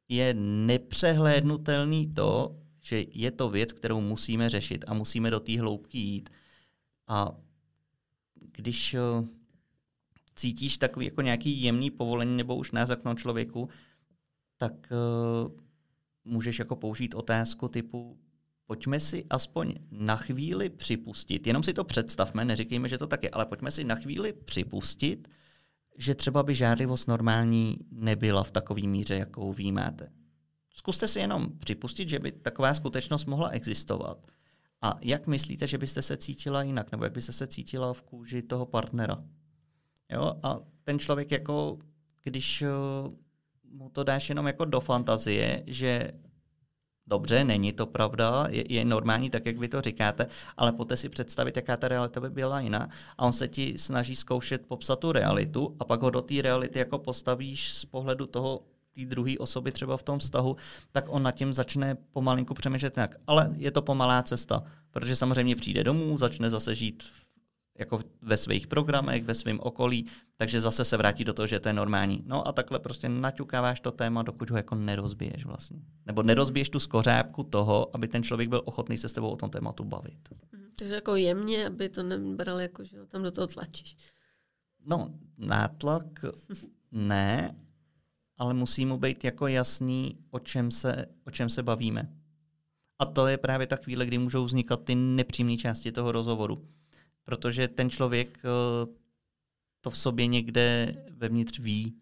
[0.08, 5.98] je nepřehlédnutelný to, že je to věc, kterou musíme řešit a musíme do té hloubky
[5.98, 6.30] jít.
[7.08, 7.28] A
[8.34, 9.00] když eh,
[10.34, 13.68] cítíš takový jako nějaký jemný povolení nebo už názak člověku,
[14.56, 14.92] tak
[16.24, 18.18] můžeš jako použít otázku typu
[18.66, 23.30] pojďme si aspoň na chvíli připustit, jenom si to představme, neříkejme, že to tak je,
[23.30, 25.28] ale pojďme si na chvíli připustit,
[25.98, 30.08] že třeba by žádlivost normální nebyla v takové míře, jakou vy máte.
[30.70, 34.26] Zkuste si jenom připustit, že by taková skutečnost mohla existovat.
[34.82, 38.42] A jak myslíte, že byste se cítila jinak, nebo jak byste se cítila v kůži
[38.42, 39.24] toho partnera?
[40.12, 40.34] Jo?
[40.42, 41.78] A ten člověk jako,
[42.22, 42.68] když eh,
[43.70, 46.12] mu to dáš jenom jako do fantazie, že
[47.06, 51.08] dobře, není to pravda, je, je normální tak, jak vy to říkáte, ale poté si
[51.08, 52.88] představit, jaká ta realita by byla jiná.
[53.18, 56.78] A on se ti snaží zkoušet popsat tu realitu a pak ho do té reality
[56.78, 60.56] jako postavíš z pohledu toho té druhé osoby třeba v tom vztahu,
[60.92, 63.16] tak on nad tím začne pomalinku přemýšlet nějak.
[63.26, 67.04] Ale je to pomalá cesta, protože samozřejmě přijde domů, začne zase žít
[67.78, 71.68] jako ve svých programech, ve svém okolí, takže zase se vrátí do toho, že to
[71.68, 72.22] je normální.
[72.26, 75.80] No a takhle prostě naťukáváš to téma, dokud ho jako nerozbiješ vlastně.
[76.06, 79.50] Nebo nerozbiješ tu skořápku toho, aby ten člověk byl ochotný se s tebou o tom
[79.50, 80.28] tématu bavit.
[80.52, 80.70] Mhm.
[80.78, 83.96] Takže jako jemně, aby to nebral jako, že tam do toho tlačíš.
[84.86, 86.06] No, nátlak
[86.92, 87.56] ne,
[88.38, 92.12] ale musí mu být jako jasný, o čem se, o čem se bavíme.
[92.98, 96.68] A to je právě ta chvíle, kdy můžou vznikat ty nepřímé části toho rozhovoru.
[97.26, 98.86] Protože ten člověk eh,
[99.80, 101.94] to v sobě někde vevnitř ví,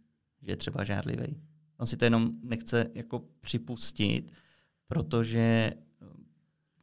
[0.43, 1.37] že je třeba žádlivý.
[1.79, 4.33] On si to jenom nechce jako připustit,
[4.87, 6.07] protože eh,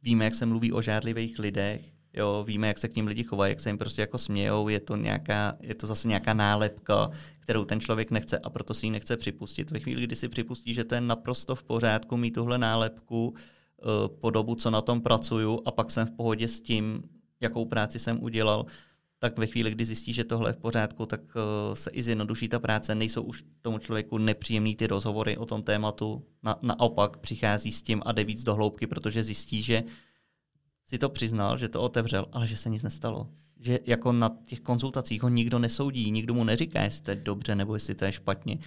[0.02, 3.50] víme, jak se mluví o žádlivých lidech, jo, víme, jak se k ním lidi chovají,
[3.50, 7.64] jak se jim prostě jako smějou, je to, nějaká, je to zase nějaká nálepka, kterou
[7.64, 9.70] ten člověk nechce a proto si ji nechce připustit.
[9.70, 13.34] Ve chvíli, kdy si připustí, že to je naprosto v pořádku mít tuhle nálepku uh,
[14.20, 17.02] po dobu, co na tom pracuju a pak jsem v pohodě s tím,
[17.42, 18.66] jakou práci jsem udělal,
[19.18, 22.48] tak ve chvíli, kdy zjistí, že tohle je v pořádku, tak uh, se i zjednoduší
[22.48, 22.94] ta práce.
[22.94, 26.22] Nejsou už tomu člověku nepříjemný ty rozhovory o tom tématu.
[26.42, 29.82] Na, naopak přichází s tím a jde víc do hloubky, protože zjistí, že
[30.84, 33.30] si to přiznal, že to otevřel, ale že se nic nestalo.
[33.60, 37.54] Že jako na těch konzultacích ho nikdo nesoudí, nikdo mu neříká, jestli to je dobře
[37.54, 38.58] nebo jestli to je špatně.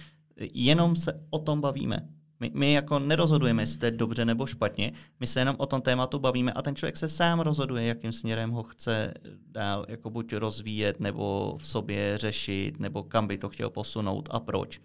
[0.54, 2.08] Jenom se o tom bavíme.
[2.40, 5.82] My, my jako nerozhodujeme, jestli to je dobře nebo špatně, my se jenom o tom
[5.82, 9.14] tématu bavíme a ten člověk se sám rozhoduje, jakým směrem ho chce
[9.46, 14.40] dál jako buď rozvíjet, nebo v sobě řešit, nebo kam by to chtěl posunout a
[14.40, 14.80] proč.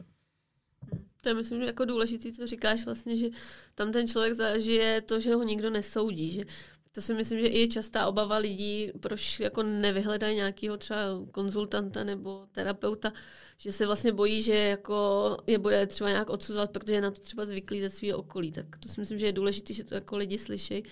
[1.22, 3.28] To je myslím jako důležité, co říkáš vlastně, že
[3.76, 6.46] tam ten člověk zažije to, že ho nikdo nesoudí, že
[6.92, 10.98] to si myslím, že i je častá obava lidí, proč jako nevyhledají nějakého třeba
[11.32, 13.14] konzultanta nebo terapeuta,
[13.58, 17.22] že se vlastně bojí, že jako je bude třeba nějak odsuzovat, protože je na to
[17.22, 18.52] třeba zvyklý ze svého okolí.
[18.52, 20.84] Tak to si myslím, že je důležité, že to jako lidi slyší,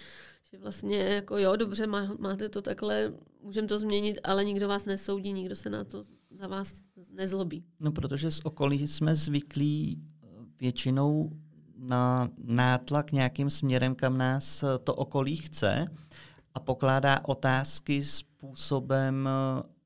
[0.52, 4.86] že vlastně jako jo, dobře, má, máte to takhle, můžeme to změnit, ale nikdo vás
[4.86, 6.82] nesoudí, nikdo se na to za vás
[7.12, 7.64] nezlobí.
[7.80, 10.04] No, protože z okolí jsme zvyklí
[10.60, 11.32] většinou
[11.80, 15.86] na nátlak nějakým směrem, kam nás to okolí chce
[16.54, 19.30] a pokládá otázky způsobem,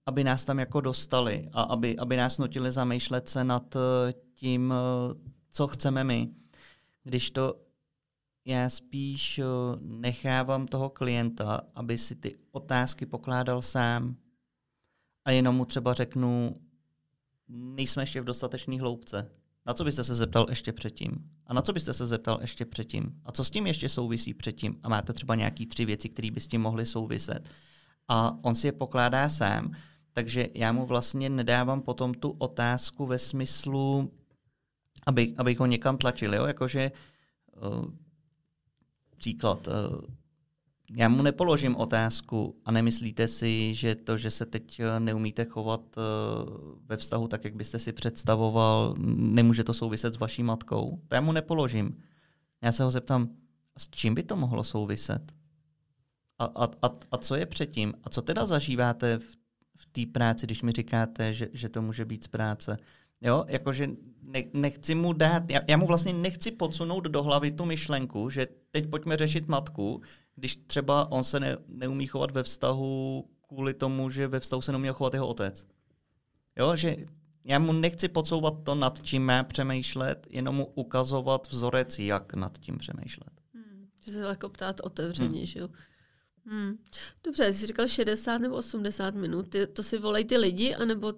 [0.05, 3.75] aby nás tam jako dostali a aby, aby nás nutili zamýšlet se nad
[4.33, 4.73] tím,
[5.49, 6.29] co chceme my.
[7.03, 7.55] Když to
[8.45, 9.39] já spíš
[9.79, 14.15] nechávám toho klienta, aby si ty otázky pokládal sám
[15.25, 16.61] a jenom mu třeba řeknu,
[17.47, 19.31] nejsme ještě v dostatečné hloubce.
[19.65, 21.29] Na co byste se zeptal ještě předtím?
[21.47, 23.21] A na co byste se zeptal ještě předtím?
[23.25, 24.79] A co s tím ještě souvisí předtím?
[24.83, 27.49] A máte třeba nějaké tři věci, které by s tím mohly souviset.
[28.07, 29.75] A on si je pokládá sám,
[30.13, 34.11] takže já mu vlastně nedávám potom tu otázku ve smyslu,
[35.07, 36.33] aby, aby ho někam tlačil.
[36.35, 36.45] Jo?
[36.45, 36.91] Jakože
[37.55, 37.85] uh,
[39.17, 39.73] příklad, uh,
[40.95, 45.81] já mu nepoložím otázku a nemyslíte si, že to, že se teď eh, neumíte chovat
[45.97, 46.01] eh,
[46.85, 51.01] ve vztahu tak, jak byste si představoval, nemůže to souviset s vaší matkou?
[51.07, 52.03] To já mu nepoložím.
[52.61, 53.29] Já se ho zeptám,
[53.77, 55.31] s čím by to mohlo souviset?
[56.39, 57.93] A, a, a, a co je předtím?
[58.03, 59.35] A co teda zažíváte v,
[59.77, 62.77] v té práci, když mi říkáte, že, že to může být z práce?
[63.21, 63.89] Jo, jakože
[64.21, 68.47] ne, nechci mu dát, já, já mu vlastně nechci podsunout do hlavy tu myšlenku, že
[68.71, 70.01] teď pojďme řešit matku,
[70.35, 74.71] když třeba on se ne, neumí chovat ve vztahu kvůli tomu, že ve vztahu se
[74.71, 75.67] neuměl chovat jeho otec.
[76.55, 76.97] Jo, že
[77.45, 82.57] já mu nechci podsouvat to, nad čím má přemýšlet, jenom mu ukazovat vzorec, jak nad
[82.57, 83.31] tím přemýšlet.
[83.53, 85.45] Hmm, že se jako ptát otevřeně, hmm.
[85.45, 85.69] že jo.
[86.45, 86.77] Hmm.
[87.23, 91.13] Dobře, jsi říkal 60 nebo 80 minut, ty, to si volají ty lidi, anebo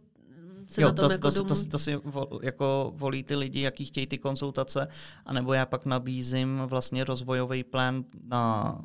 [0.67, 3.35] se jo, na tom to, jako to, to, to, to si vo, jako volí ty
[3.35, 4.87] lidi, jaký chtějí ty konzultace,
[5.25, 8.81] anebo já pak nabízím vlastně rozvojový plán na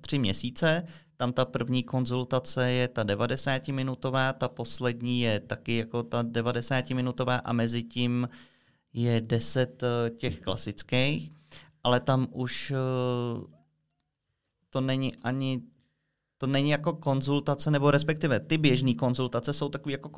[0.00, 0.86] tři měsíce.
[1.16, 7.52] Tam ta první konzultace je ta 90-minutová, ta poslední je taky jako ta 90-minutová a
[7.52, 8.28] mezi tím
[8.92, 11.32] je 10 uh, těch klasických,
[11.82, 13.44] ale tam už uh,
[14.70, 15.62] to není ani
[16.38, 20.08] to není jako konzultace, nebo respektive ty běžné konzultace jsou takové jako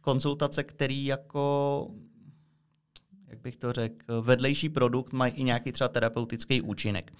[0.00, 1.88] konzultace, které jako,
[3.26, 7.12] jak bych to řekl, vedlejší produkt mají i nějaký třeba terapeutický účinek.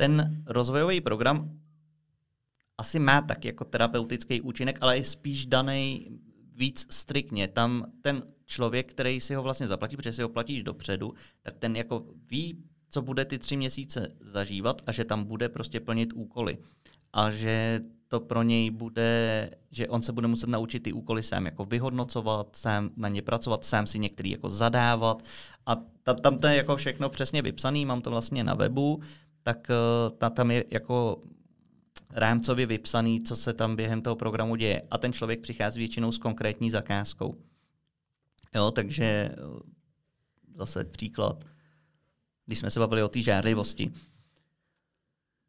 [0.00, 1.60] Ten rozvojový program
[2.78, 6.08] asi má tak jako terapeutický účinek, ale je spíš daný
[6.54, 7.48] víc striktně.
[7.48, 11.76] Tam ten člověk, který si ho vlastně zaplatí, protože si ho platíš dopředu, tak ten
[11.76, 16.58] jako ví, co bude ty tři měsíce zažívat a že tam bude prostě plnit úkoly.
[17.12, 21.44] A že to pro něj bude, že on se bude muset naučit ty úkoly sám
[21.44, 25.22] jako vyhodnocovat, sám na ně pracovat, sám si některý jako zadávat.
[25.66, 29.02] A tam, tam to je jako všechno přesně vypsaný, mám to vlastně na webu,
[29.42, 31.22] tak eh, ta, tam je jako
[32.10, 34.82] rámcově vypsaný, co se tam během toho programu děje.
[34.90, 37.34] A ten člověk přichází většinou s konkrétní zakázkou.
[38.54, 39.36] Jo, takže eh,
[40.54, 41.44] zase příklad.
[42.46, 43.92] Když jsme se bavili o té žárlivosti,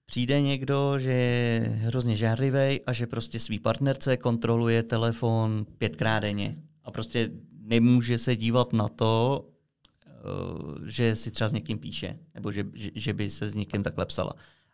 [0.05, 6.55] přijde někdo, že je hrozně žárlivý a že prostě svý partnerce kontroluje telefon pětkrát denně
[6.83, 9.45] a prostě nemůže se dívat na to,
[9.97, 10.11] eh,
[10.85, 14.05] že si třeba s někým píše, nebo že, že, že by se s někým takhle
[14.05, 14.33] psala.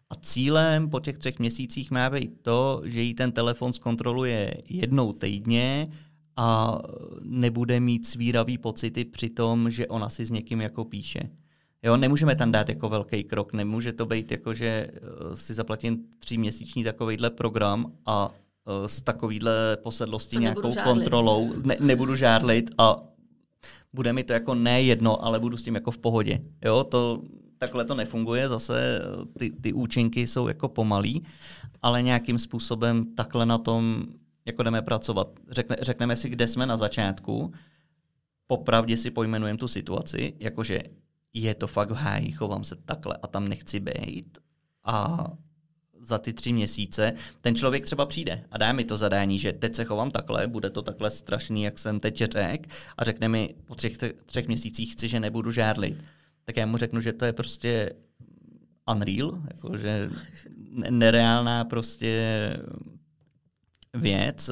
[0.09, 5.13] A cílem po těch třech měsících má být to, že jí ten telefon zkontroluje jednou
[5.13, 5.87] týdně
[6.35, 6.79] a
[7.21, 11.19] nebude mít svíravý pocity při tom, že ona si s někým jako píše.
[11.83, 16.03] Jo, nemůžeme tam dát jako velký krok, nemůže to být jako, že eh, si zaplatím
[16.19, 20.83] tříměsíční takovýhle program a eh, s takovýhle posedlostí nějakou žádlit.
[20.83, 23.03] kontrolou ne, nebudu žádlit a
[23.93, 26.39] bude mi to jako ne jedno, ale budu s tím jako v pohodě.
[26.65, 27.21] Jo, to,
[27.57, 31.23] takhle to nefunguje, zase eh, ty, ty účinky jsou jako pomalý,
[31.81, 34.05] ale nějakým způsobem takhle na tom
[34.45, 35.27] jako jdeme pracovat.
[35.49, 37.53] Řekne, řekneme si, kde jsme na začátku,
[38.47, 40.81] popravdě si pojmenujeme tu situaci, jakože
[41.33, 44.37] je to fakt v háji, chovám se takhle a tam nechci být.
[44.83, 45.25] A
[45.99, 49.75] za ty tři měsíce ten člověk třeba přijde a dá mi to zadání, že teď
[49.75, 53.75] se chovám takhle, bude to takhle strašný, jak jsem teď řekl, a řekne mi po
[53.75, 56.03] třech, třech měsících chci, že nebudu žádlit.
[56.47, 57.93] Tak já mu řeknu, že to je prostě
[58.95, 60.09] unreal, jakože
[60.89, 62.53] nereálná prostě
[63.93, 64.49] věc,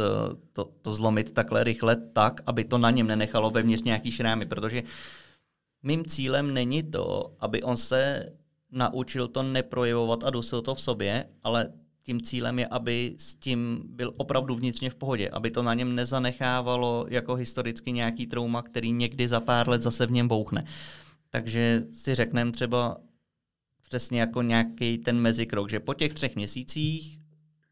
[0.54, 4.82] to, to zlomit takhle rychle tak, aby to na něm nenechalo vevnitř nějaký šrámy, protože
[4.82, 4.90] uh,
[5.86, 8.30] mým cílem není to, aby on se
[8.72, 11.70] naučil to neprojevovat a dusil to v sobě, ale
[12.04, 15.96] tím cílem je, aby s tím byl opravdu vnitřně v pohodě, aby to na něm
[15.96, 20.66] nezanechávalo jako historicky nějaký trauma, který někdy za pár let zase v něm bouchne.
[21.36, 22.98] Takže si řekneme třeba
[23.82, 27.20] přesně jako nějaký ten mezikrok, že po těch třech měsících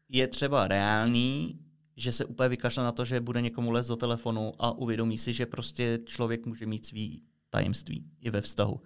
[0.08, 1.58] je třeba reálný,
[1.96, 5.32] že se úplně vykašle na to, že bude někomu les do telefonu a uvědomí si,
[5.32, 8.80] že prostě člověk může mít svý tajemství i ve vztahu.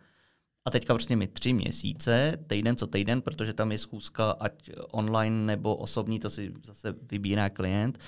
[0.65, 5.47] A teďka prostě mi tři měsíce, týden co týden, protože tam je schůzka ať online
[5.47, 7.99] nebo osobní, to si zase vybírá klient,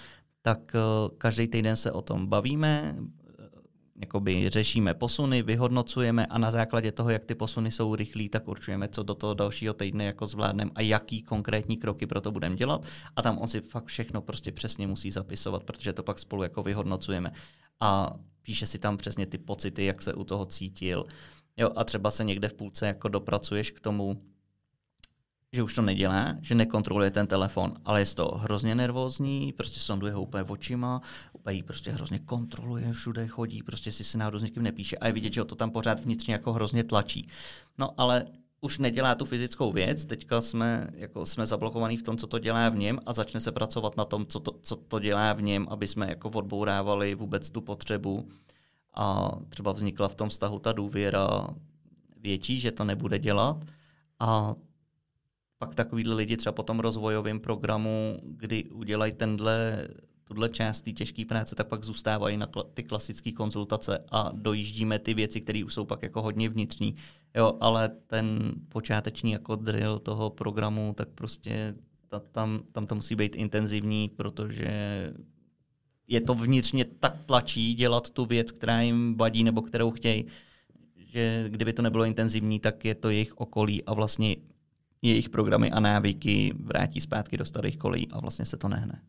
[0.42, 0.80] tak eh,
[1.18, 2.94] každý týden se o tom bavíme,
[4.00, 8.88] jakoby řešíme posuny, vyhodnocujeme a na základě toho, jak ty posuny jsou rychlí, tak určujeme,
[8.88, 12.86] co do toho dalšího týdne jako zvládneme a jaký konkrétní kroky pro to budeme dělat.
[13.16, 16.62] A tam on si fakt všechno prostě přesně musí zapisovat, protože to pak spolu jako
[16.62, 17.32] vyhodnocujeme.
[17.80, 21.04] A píše si tam přesně ty pocity, jak se u toho cítil.
[21.56, 24.22] Jo, a třeba se někde v půlce jako dopracuješ k tomu,
[25.52, 30.12] že už to nedělá, že nekontroluje ten telefon, ale je to hrozně nervózní, prostě sonduje
[30.12, 34.42] ho úplně očima, úplně ji prostě hrozně kontroluje, všude chodí, prostě si se náhodou s
[34.42, 37.28] někým nepíše a je vidět, že ho to tam pořád vnitřně jako hrozně tlačí.
[37.78, 38.24] No ale
[38.60, 42.68] už nedělá tu fyzickou věc, teďka jsme, jako jsme zablokovaní v tom, co to dělá
[42.68, 45.66] v něm a začne se pracovat na tom, co to, co to dělá v něm,
[45.70, 48.28] aby jsme jako odbourávali vůbec tu potřebu
[48.94, 51.46] a třeba vznikla v tom vztahu ta důvěra
[52.16, 53.64] větší, že to nebude dělat
[54.18, 54.54] a
[55.60, 59.88] pak takovýhle lidi třeba po tom rozvojovém programu, kdy udělají tenhle
[60.24, 65.14] tuhle část té těžké práce, tak pak zůstávají na ty klasické konzultace a dojíždíme ty
[65.14, 66.94] věci, které už jsou pak jako hodně vnitřní.
[67.34, 71.74] Jo, ale ten počáteční jako drill toho programu, tak prostě
[72.08, 74.70] ta, tam, tam to musí být intenzivní, protože
[76.08, 80.24] je to vnitřně tak tlačí dělat tu věc, která jim vadí nebo kterou chtějí,
[80.96, 84.36] že kdyby to nebylo intenzivní, tak je to jejich okolí a vlastně
[85.02, 89.02] jejich programy a návyky vrátí zpátky do starých kolejí a vlastně se to nehne.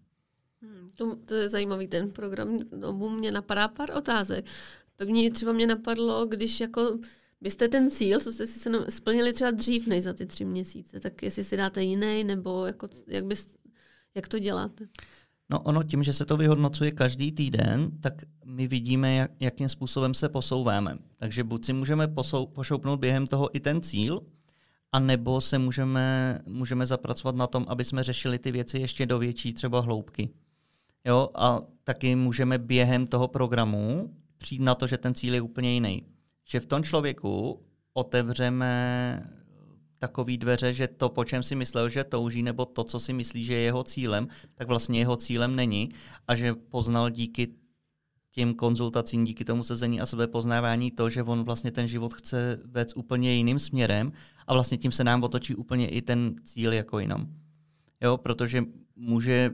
[0.96, 2.60] To, to je zajímavý ten program.
[2.78, 4.46] No, mě napadá pár otázek.
[4.96, 7.00] První třeba mě napadlo, když jako
[7.42, 11.24] byste ten cíl, co jste si splnili třeba dřív než za ty tři měsíce, tak
[11.24, 13.56] jestli si dáte jiný, nebo jako, jak, bys,
[14.16, 14.88] jak to děláte?
[15.50, 18.14] No ono tím, že se to vyhodnocuje každý týden, tak
[18.46, 20.98] my vidíme, jak, jakým způsobem se posouváme.
[21.18, 24.22] Takže buď si můžeme posou, pošoupnout během toho i ten cíl,
[24.92, 29.20] a nebo se můžeme, můžeme zapracovat na tom, aby jsme řešili ty věci ještě do
[29.20, 30.30] větší třeba hloubky.
[31.06, 35.74] Jo, a taky můžeme během toho programu přijít na to, že ten cíl je úplně
[35.74, 36.04] jiný.
[36.50, 37.62] Že v tom člověku
[37.94, 39.24] otevřeme
[39.98, 43.44] takový dveře, že to, po čem si myslel, že touží, nebo to, co si myslí,
[43.44, 45.90] že je jeho cílem, tak vlastně jeho cílem není
[46.28, 47.48] a že poznal díky
[48.32, 52.98] těm konzultacím, díky tomu sezení a sebepoznávání to, že on vlastně ten život chce vést
[52.98, 54.12] úplně jiným směrem
[54.48, 57.28] a vlastně tím se nám otočí úplně i ten cíl jako jinam.
[58.02, 58.64] Jo, protože
[58.96, 59.52] může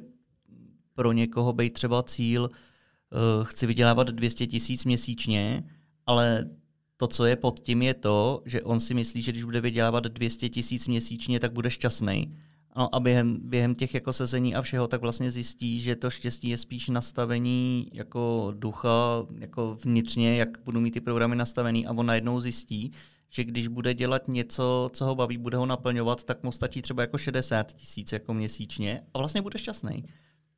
[0.93, 5.63] pro někoho být třeba cíl, uh, chci vydělávat 200 tisíc měsíčně,
[6.05, 6.49] ale
[6.97, 10.03] to, co je pod tím, je to, že on si myslí, že když bude vydělávat
[10.03, 12.37] 200 tisíc měsíčně, tak bude šťastný.
[12.77, 16.49] No a během, během těch jako sezení a všeho tak vlastně zjistí, že to štěstí
[16.49, 22.05] je spíš nastavení jako ducha, jako vnitřně, jak budu mít ty programy nastavený a on
[22.05, 22.91] najednou zjistí,
[23.29, 27.03] že když bude dělat něco, co ho baví, bude ho naplňovat, tak mu stačí třeba
[27.03, 30.03] jako 60 tisíc jako měsíčně a vlastně bude šťastný.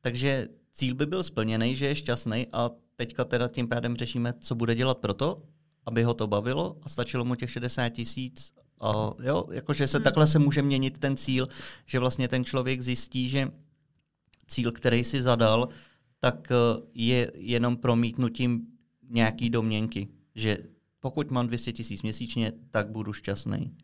[0.00, 4.54] Takže cíl by byl splněný, že je šťastný a teďka teda tím pádem řešíme, co
[4.54, 5.42] bude dělat pro to,
[5.86, 8.59] aby ho to bavilo a stačilo mu těch 60 tisíc.
[8.80, 10.04] A jo, jakože se hmm.
[10.04, 11.48] takhle se může měnit ten cíl,
[11.86, 13.48] že vlastně ten člověk zjistí, že
[14.46, 15.68] cíl, který si zadal,
[16.18, 18.66] tak eh, je jenom promítnutím
[19.08, 20.58] nějaký domněnky, že
[21.00, 23.76] pokud mám 200 tisíc měsíčně, tak budu šťastný.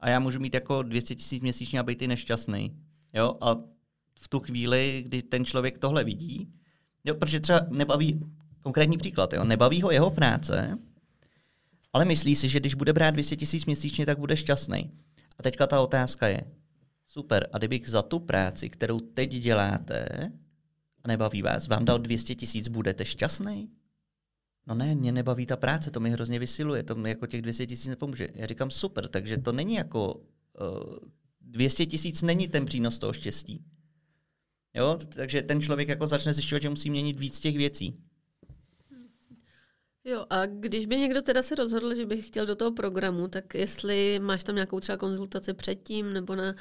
[0.00, 2.76] A já můžu mít jako 200 tisíc měsíčně a být i nešťastný.
[3.12, 3.38] Jo?
[3.40, 3.56] A
[4.20, 6.48] v tu chvíli, kdy ten člověk tohle vidí,
[7.04, 8.20] jo, protože třeba nebaví,
[8.60, 10.78] konkrétní příklad, jo, nebaví ho jeho práce,
[11.94, 14.90] ale myslí si, že když bude brát 200 tisíc měsíčně, tak bude šťastný.
[15.38, 16.44] A teďka ta otázka je,
[17.06, 20.08] super, a kdybych za tu práci, kterou teď děláte,
[21.04, 23.70] a nebaví vás, vám dal 200 tisíc, budete šťastný?
[24.66, 27.66] No ne, mě nebaví ta práce, to mi hrozně vysiluje, to mi jako těch 200
[27.66, 28.28] tisíc nepomůže.
[28.34, 30.22] Já říkám super, takže to není jako, uh,
[31.04, 31.08] eh,
[31.40, 33.64] 200 tisíc není ten přínos toho štěstí.
[34.74, 34.98] Jo?
[35.08, 38.00] Takže ten člověk jako začne zjišťovat, že musí měnit víc těch věcí.
[40.06, 43.54] Jo, a když by někdo teda se rozhodl, že by chtěl do toho programu, tak
[43.54, 46.54] jestli máš tam nějakou třeba konzultaci předtím, nebo na...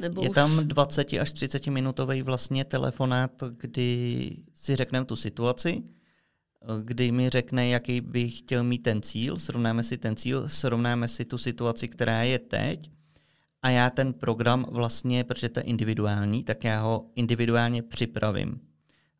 [0.00, 0.34] Nebo Je už...
[0.34, 5.82] tam 20 až 30 minutový vlastně telefonát, kdy si řekneme tu situaci,
[6.82, 11.24] kdy mi řekne, jaký by chtěl mít ten cíl, srovnáme si ten cíl, srovnáme si
[11.24, 12.90] tu situaci, která je teď
[13.62, 18.60] a já ten program vlastně, protože to je individuální, tak já ho individuálně připravím.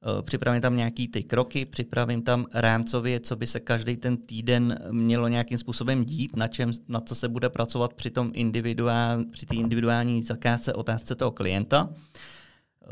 [0.07, 4.79] Eh, připravím tam nějaký ty kroky, připravím tam rámcově, co by se každý ten týden
[4.91, 10.23] mělo nějakým způsobem dít, na, čem, na co se bude pracovat při tom individuál, individuální
[10.23, 11.89] zakázce, otázce toho klienta.
[11.93, 12.87] Eh,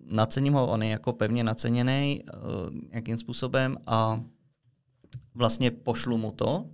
[0.00, 2.32] nacením ho, on je jako pevně naceněný eh,
[2.90, 4.20] nějakým způsobem a
[5.34, 6.66] vlastně pošlu mu to,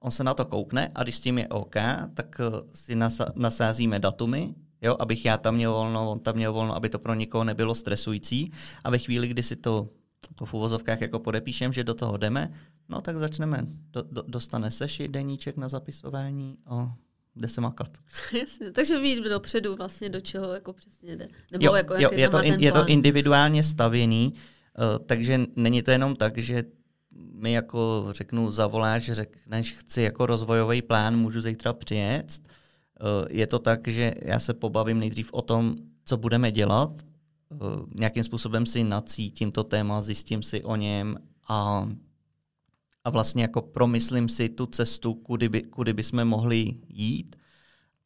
[0.00, 1.76] on se na to koukne a když s tím je OK,
[2.14, 2.40] tak
[2.74, 2.96] si
[3.34, 7.14] nasázíme datumy, jo, abych já tam měl volno, on tam měl volno, aby to pro
[7.14, 8.52] nikoho nebylo stresující.
[8.84, 9.88] A ve chvíli, kdy si to
[10.30, 12.52] jako v uvozovkách jako podepíšem, že do toho jdeme,
[12.88, 13.66] no tak začneme.
[13.90, 16.94] Do, do, dostane seši deníček na zapisování a
[17.36, 17.90] jde se makat.
[18.40, 21.28] Jasně, takže vít dopředu vlastně do čeho jako přesně jde.
[21.52, 25.90] Nebo jo, jako, jo, je, to in, je to individuálně stavěný, uh, takže není to
[25.90, 26.64] jenom tak, že
[27.32, 32.38] mi jako řeknu, zavoláš, řekneš, chci jako rozvojový plán, můžu zítra přijet.
[33.00, 36.90] Eh, je to tak, že já se pobavím nejdřív o tom, co budeme dělat,
[37.52, 37.56] eh,
[37.94, 41.18] nějakým způsobem si nacítím to téma, zjistím si o něm
[41.48, 41.88] a,
[43.04, 47.36] a vlastně jako promyslím si tu cestu, kudy, by, kudy bychom mohli jít.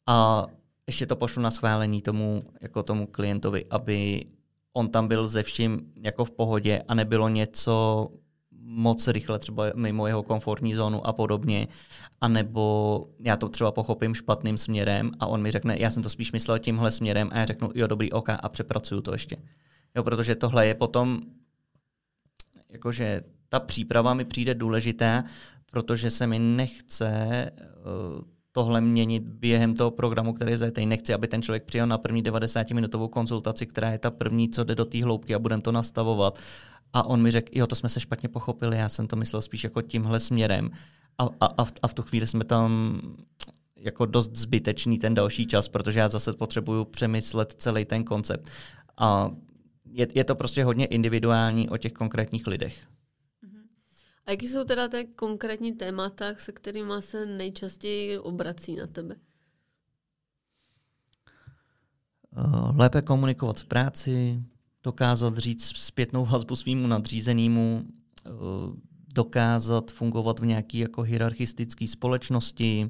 [0.07, 0.45] A
[0.87, 4.25] ještě to pošlu na schválení tomu, jako tomu klientovi, aby
[4.73, 8.07] on tam byl ze vším jako v pohodě a nebylo něco
[8.75, 11.67] moc rychle třeba mimo jeho komfortní zónu a podobně,
[12.21, 16.09] a nebo já to třeba pochopím špatným směrem a on mi řekne, já jsem to
[16.09, 19.37] spíš myslel tímhle směrem a já řeknu, jo, dobrý, ok, a přepracuju to ještě.
[19.95, 21.21] Jo, protože tohle je potom,
[22.69, 25.23] jakože ta příprava mi přijde důležitá,
[25.71, 27.51] protože se mi nechce
[28.17, 28.21] uh,
[28.51, 30.85] tohle měnit během toho programu, který je zajetý.
[30.85, 34.75] Nechci, aby ten člověk přijel na první 90-minutovou konzultaci, která je ta první, co jde
[34.75, 36.39] do té hloubky a budeme to nastavovat.
[36.93, 39.63] A on mi řekl, jo, to jsme se špatně pochopili, já jsem to myslel spíš
[39.63, 40.71] jako tímhle směrem.
[41.17, 43.01] A, a, a, v, a v tu chvíli jsme tam
[43.75, 48.49] jako dost zbytečný ten další čas, protože já zase potřebuju přemyslet celý ten koncept.
[48.97, 49.31] A
[49.85, 52.87] je, je to prostě hodně individuální o těch konkrétních lidech.
[54.25, 59.15] A jaký jsou teda ty konkrétní témata, se kterými se nejčastěji obrací na tebe?
[62.37, 62.41] Eh,
[62.75, 64.43] lépe komunikovat v práci,
[64.83, 67.83] dokázat říct zpětnou vazbu svýmu nadřízenému,
[68.25, 68.29] eh,
[69.13, 72.89] dokázat fungovat v nějaké jako hierarchistické společnosti,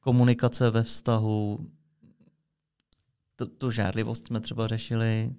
[0.00, 1.70] komunikace ve vztahu,
[3.36, 5.34] tu, tu žádlivost jsme třeba řešili,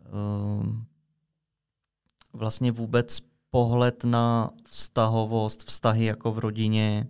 [0.00, 0.06] eh,
[2.32, 3.20] vlastně vůbec
[3.50, 7.08] pohled na vztahovost, vztahy jako v rodině.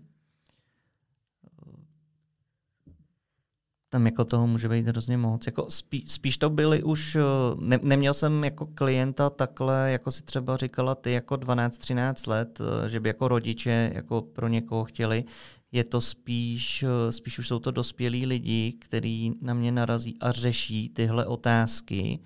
[3.89, 5.47] Tam jako toho může být hrozně moc.
[5.47, 7.17] Jako spí, spíš to byly už,
[7.59, 13.01] ne, neměl jsem jako klienta takhle, jako si třeba říkala ty, jako 12-13 let, že
[13.01, 15.25] by jako rodiče jako pro někoho chtěli.
[15.73, 20.89] Je to spíš, spíš už jsou to dospělí lidi, kteří na mě narazí a řeší
[20.89, 22.19] tyhle otázky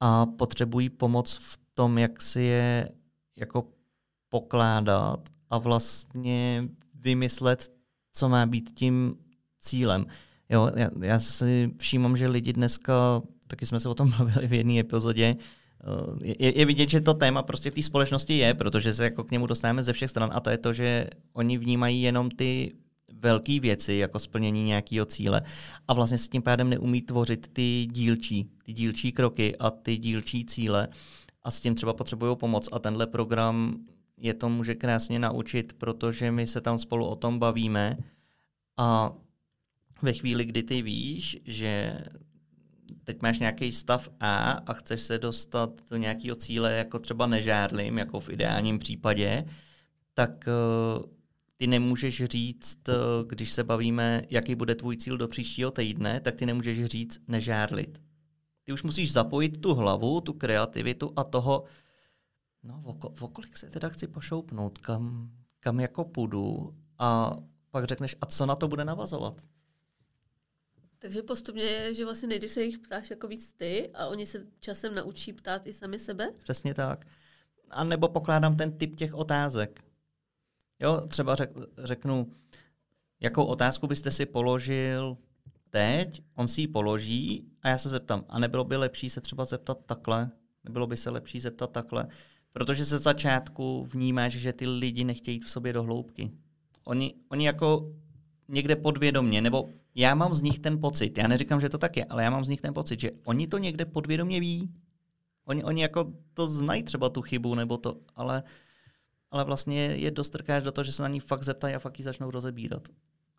[0.00, 2.92] a potřebují pomoc v tom, jak si je
[3.36, 3.68] jako
[4.28, 7.72] pokládat a vlastně vymyslet,
[8.12, 9.16] co má být tím
[9.60, 10.06] cílem.
[10.50, 14.52] Jo, já, já si všímám, že lidi dneska, taky jsme se o tom bavili v
[14.52, 18.94] jedné epizodě, eh, je, je vidět, že to téma prostě v té společnosti je, protože
[18.94, 22.02] se jako k němu dostáváme ze všech stran a to je to, že oni vnímají
[22.02, 22.72] jenom ty
[23.12, 25.42] velké věci jako splnění nějakého cíle
[25.88, 30.44] a vlastně s tím pádem neumí tvořit ty dílčí, ty dílčí kroky a ty dílčí
[30.44, 30.88] cíle
[31.42, 32.68] a s tím třeba potřebují pomoc.
[32.72, 33.76] A tenhle program
[34.16, 37.96] je to může krásně naučit, protože my se tam spolu o tom bavíme
[38.76, 39.12] a
[40.02, 41.98] ve chvíli, kdy ty víš, že
[43.04, 47.98] teď máš nějaký stav A a chceš se dostat do nějakého cíle, jako třeba nežárlím,
[47.98, 49.44] jako v ideálním případě,
[50.14, 51.04] tak uh,
[51.56, 52.94] ty nemůžeš říct, uh,
[53.28, 58.02] když se bavíme, jaký bude tvůj cíl do příštího týdne, tak ty nemůžeš říct nežárlit.
[58.64, 61.64] Ty už musíš zapojit tu hlavu, tu kreativitu a toho,
[62.62, 65.30] no o, kolik se teda chci pošoupnout, kam,
[65.60, 67.36] kam jako půjdu a
[67.70, 69.42] pak řekneš, a co na to bude navazovat.
[70.98, 74.46] Takže postupně je, že vlastně nejdřív se jich ptáš jako víc ty a oni se
[74.60, 76.32] časem naučí ptát i sami sebe?
[76.40, 77.06] Přesně tak.
[77.70, 79.84] A nebo pokládám ten typ těch otázek.
[80.80, 82.32] Jo, třeba řek, řeknu,
[83.20, 85.16] jakou otázku byste si položil
[85.70, 89.44] teď, on si ji položí a já se zeptám, a nebylo by lepší se třeba
[89.44, 90.30] zeptat takhle?
[90.64, 92.06] Nebylo by se lepší zeptat takhle?
[92.52, 96.30] Protože se začátku vnímáš, že ty lidi nechtějí jít v sobě do hloubky.
[96.84, 97.92] Oni, oni jako
[98.48, 102.04] někde podvědomně, nebo já mám z nich ten pocit, já neříkám, že to tak je,
[102.04, 104.74] ale já mám z nich ten pocit, že oni to někde podvědomě ví.
[105.44, 108.42] Oni, oni jako to znají třeba tu chybu, nebo to, ale,
[109.30, 112.04] ale vlastně je dostrkáš do toho, že se na ní fakt zeptají a fakt ji
[112.04, 112.88] začnou rozebírat.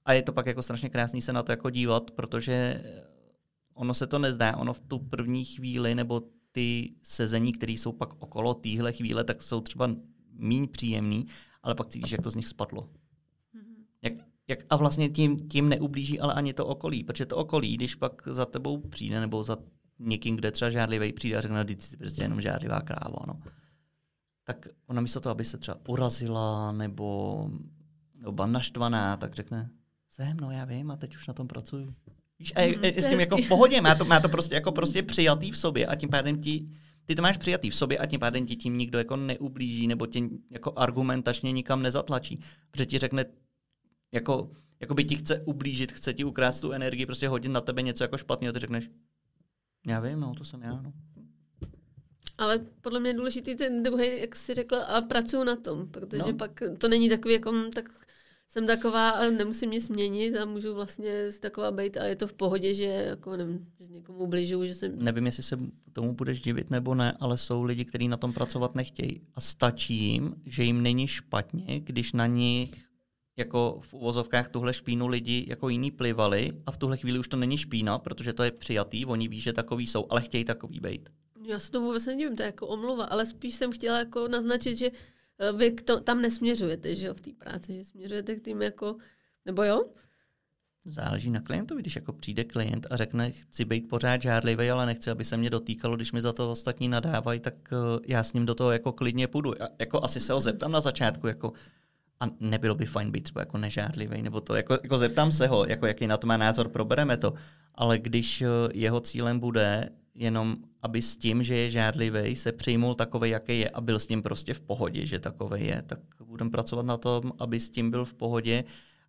[0.06, 2.84] A je to pak jako strašně krásný se na to jako dívat, protože
[3.74, 8.24] ono se to nezdá, ono v tu první chvíli nebo ty sezení, které jsou pak
[8.24, 9.90] okolo téhle chvíle, tak jsou třeba
[10.34, 11.26] méně příjemný,
[11.64, 12.90] ale pak cítíš, jak to z nich spadlo.
[14.50, 18.22] Jak, a vlastně tím, tím neublíží ale ani to okolí, protože to okolí, když pak
[18.26, 19.58] za tebou přijde, nebo za
[20.00, 23.40] někým, kde třeba žádlivý přijde a řekne, že jsi prostě jenom žádlivá kráva, no.
[24.44, 27.50] tak ona místo toho, aby se třeba urazila nebo,
[28.16, 29.70] nebo byla naštvaná, tak řekne,
[30.10, 31.94] jsem, no já vím a teď už na tom pracuju.
[32.40, 34.56] Víš, a je, mm, je s tím jako v pohodě, má to, má to prostě
[34.56, 36.70] jako prostě přijatý v sobě a tím pádem ti,
[37.06, 40.06] ty to máš přijatý v sobě a tím pádem ti tím nikdo jako neublíží nebo
[40.06, 40.20] tě
[40.50, 42.40] jako argumentačně nikam nezatlačí.
[42.72, 43.26] Protože ti řekne,
[44.12, 47.82] jako, jako by ti chce ublížit, chce ti ukrást tu energii, prostě hodit na tebe
[47.82, 48.90] něco jako špatného, ty řekneš,
[49.88, 50.94] já vím, no, to jsem já, no.
[52.38, 56.32] Ale podle mě je důležitý ten druhý, jak jsi řekla, a pracuju na tom, protože
[56.32, 56.34] no.
[56.34, 57.90] pak to není takový jako, hm, tak
[58.48, 62.34] jsem taková, ale nemusím nic změnit a můžu vlastně taková být a je to v
[62.34, 65.04] pohodě, že jako nevím, že někomu ubližuju, že jsem...
[65.04, 65.58] Nevím, jestli se
[65.94, 69.96] tomu budeš divit nebo ne, ale jsou lidi, kteří na tom pracovat nechtějí a stačí
[69.96, 72.89] jim, že jim není špatně, když na nich
[73.40, 77.38] jako v uvozovkách tuhle špínu lidi jako jiní plivali a v tuhle chvíli už to
[77.38, 81.10] není špína, protože to je přijatý, oni ví, že takový jsou, ale chtějí takový být.
[81.46, 84.78] Já se tomu vůbec nedivím, to je jako omluva, ale spíš jsem chtěla jako naznačit,
[84.78, 84.92] že
[85.40, 88.96] eh, vy to, tam nesměřujete, že jo, v té práci, že směřujete k tým jako,
[89.46, 89.86] nebo jo?
[90.86, 95.12] Záleží na klientovi, když jako přijde klient a řekne, chci být pořád žádlivý, ale nechci,
[95.12, 98.46] aby se mě dotýkalo, když mi za to ostatní nadávají, tak uh, já s ním
[98.46, 99.54] do toho jako klidně půjdu.
[99.60, 101.54] Já, jako asi se ho zeptám na začátku, jako
[102.20, 105.66] a nebylo by fajn být třeba jako nežádlivý, nebo to, jako, jako zeptám se ho,
[105.66, 107.34] jako jaký na to má názor, probereme to.
[107.76, 112.96] Ale když uh, jeho cílem bude jenom, aby s tím, že je žádlivý, se přijmul
[112.96, 116.50] takový, jaký je a byl s ním prostě v pohodě, že takový je, tak budeme
[116.50, 118.64] pracovat na tom, aby s tím byl v pohodě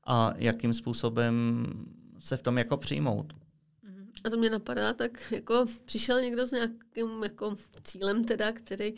[0.05, 1.67] a jakým způsobem
[2.19, 3.33] se v tom jako přijmout.
[4.25, 8.95] A to mě napadá, tak jako přišel někdo s nějakým jako cílem teda, který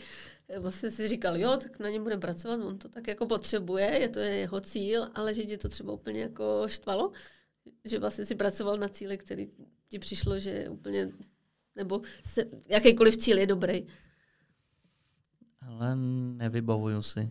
[0.59, 4.09] vlastně si říkal, jo, tak na něm budeme pracovat, on to tak jako potřebuje, je
[4.09, 7.13] to jeho cíl, ale že tě to třeba úplně jako štvalo,
[7.85, 9.49] že vlastně si pracoval na cíli, který
[9.89, 11.13] ti přišlo, že úplně,
[11.77, 13.87] nebo se, jakýkoliv cíl je dobrý.
[15.61, 15.97] Ale
[16.37, 17.31] nevybavuju si.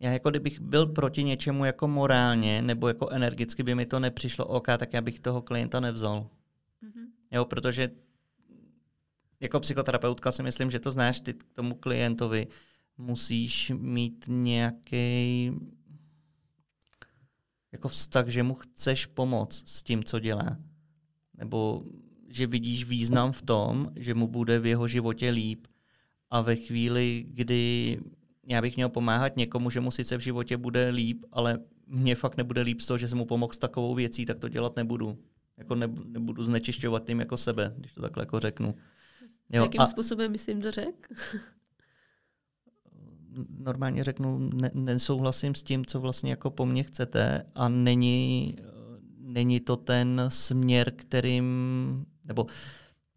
[0.00, 4.46] Já jako kdybych byl proti něčemu jako morálně nebo jako energicky by mi to nepřišlo
[4.46, 6.30] OK, tak já bych toho klienta nevzal.
[6.82, 7.06] Mm-hmm.
[7.30, 7.90] Jo, protože
[9.40, 12.46] jako psychoterapeutka si myslím, že to znáš ty k tomu klientovi.
[12.98, 15.52] Musíš mít nějaký
[17.72, 20.56] jako vztah, že mu chceš pomoct s tím, co dělá.
[21.34, 21.84] Nebo
[22.28, 25.66] že vidíš význam v tom, že mu bude v jeho životě líp.
[26.30, 27.98] A ve chvíli, kdy
[28.46, 32.36] já bych měl pomáhat někomu, že mu sice v životě bude líp, ale mně fakt
[32.36, 35.18] nebude líp z toho, že jsem mu pomohl s takovou věcí, tak to dělat nebudu.
[35.56, 35.74] Jako
[36.04, 38.74] nebudu znečišťovat tím jako sebe, když to takhle jako řeknu.
[39.52, 41.12] Jo, Jakým a způsobem myslím to řek?
[43.58, 48.56] Normálně řeknu, ne, nesouhlasím s tím, co vlastně jako po mně chcete a není,
[49.18, 51.44] není to ten směr, kterým,
[52.26, 52.46] nebo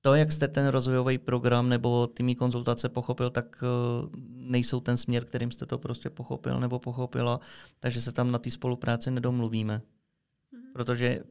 [0.02, 4.98] to, jak jste ten rozvojový program nebo ty mý konzultace pochopil, tak eh, nejsou ten
[4.98, 7.40] směr, kterým jste to prostě pochopil nebo pochopila,
[7.80, 9.78] takže se tam na té spolupráci nedomluvíme.
[9.78, 10.74] Mm-hmm.
[10.74, 11.24] Protože,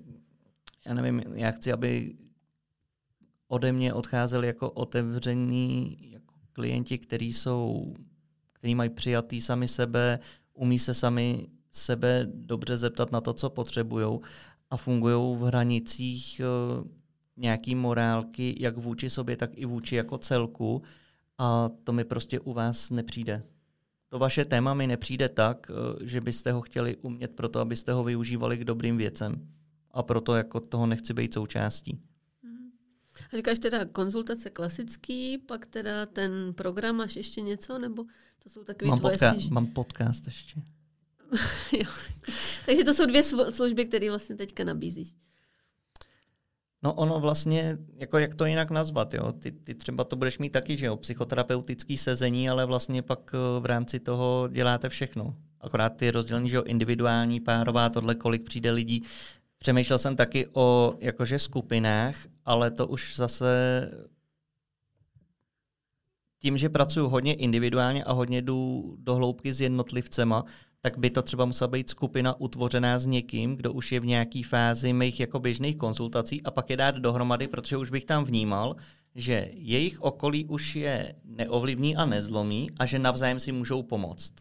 [0.87, 2.15] já nevím, já chci, aby
[3.53, 7.95] ode mě odcházeli jako otevření jako klienti, kteří jsou,
[8.53, 10.19] kteří mají přijatý sami sebe,
[10.55, 14.19] umí se sami sebe dobře zeptat na to, co potřebují
[14.71, 16.87] a fungují v hranicích uh,
[17.37, 20.83] nějaký morálky, jak vůči sobě, tak i vůči jako celku
[21.39, 23.43] a to mi prostě u vás nepřijde.
[24.09, 28.05] To vaše téma mi nepřijde tak, uh, že byste ho chtěli umět proto, abyste ho
[28.05, 29.49] využívali k dobrým věcem.
[29.91, 32.12] A proto jako toho nechci být součástí.
[33.33, 38.05] A říkáš teda konzultace klasický, pak teda ten program, máš ještě něco, nebo
[38.43, 40.63] to jsou takové mám tvoje podka- Mám podcast ještě.
[41.73, 41.91] jo.
[42.67, 45.15] Takže to jsou dvě služby, které vlastně teďka nabízíš.
[46.83, 49.33] No ono vlastně, jako jak to jinak nazvat, jo?
[49.33, 53.61] Ty, ty třeba to budeš mít taky, že jo, psychoterapeutický sezení, ale vlastně pak eh,
[53.61, 55.37] v rámci toho děláte všechno.
[55.61, 59.03] Akorát ty rozdělení, že jo, individuální, párová, tohle, kolik přijde lidí,
[59.63, 63.47] Přemýšlel jsem taky o jakože skupinách, ale to už zase
[66.39, 70.45] tím, že pracuji hodně individuálně a hodně jdu do hloubky s jednotlivcema,
[70.81, 74.43] tak by to třeba musela být skupina utvořená s někým, kdo už je v nějaké
[74.49, 78.77] fázi mých jako běžných konzultací a pak je dát dohromady, protože už bych tam vnímal,
[79.15, 84.33] že jejich okolí už je neovlivní a nezlomí a že navzájem si můžou pomoct.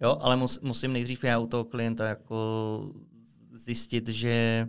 [0.00, 2.92] Jo, ale mus, musím nejdřív já u toho klienta jako
[3.52, 4.68] zjistit, že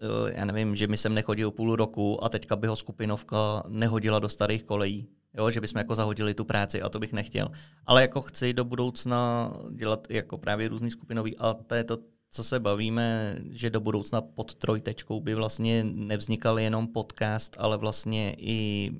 [0.00, 4.18] eh, já nevím, že mi sem nechodil půl roku a teďka by ho skupinovka nehodila
[4.18, 5.08] do starých kolejí.
[5.34, 7.50] Jo, že bychom jako zahodili tu práci a to bych nechtěl.
[7.86, 11.98] Ale jako chci do budoucna dělat jako právě různý skupinový a to je to,
[12.30, 18.34] co se bavíme, že do budoucna pod trojtečkou by vlastně nevznikal jenom podcast, ale vlastně
[18.38, 18.90] i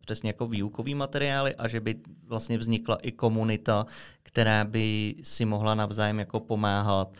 [0.00, 1.94] přesně jako výukový materiály a že by
[2.24, 3.86] vlastně vznikla i komunita,
[4.22, 7.16] která by si mohla navzájem jako pomáhat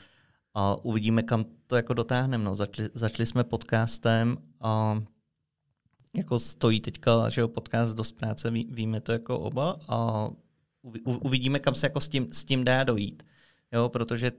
[0.55, 2.45] a uvidíme, kam to jako dotáhneme.
[2.45, 2.55] No.
[2.55, 5.03] Začali, začali jsme podcastem a
[6.17, 10.29] jako stojí teďka, že jo, podcast dost práce, ví, víme to jako oba a
[11.05, 13.23] uvidíme, kam se jako s tím, s tím dá dojít.
[13.73, 14.33] Jo, protože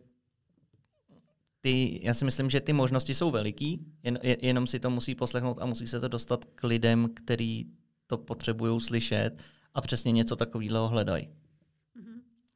[1.62, 5.58] ty, já si myslím, že ty možnosti jsou veliký, jen, jenom si to musí poslechnout
[5.62, 7.66] a musí se to dostat k lidem, který
[8.08, 9.44] to potřebují slyšet
[9.74, 11.30] a přesně něco takového hledají.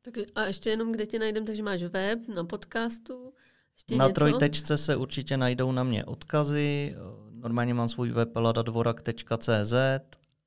[0.03, 3.33] Tak a ještě jenom, kde tě najdem, takže máš web, na podcastu,
[3.77, 4.13] ještě na něco?
[4.13, 6.95] trojtečce se určitě najdou na mě odkazy.
[7.31, 9.73] Normálně mám svůj web ladadvorak.cz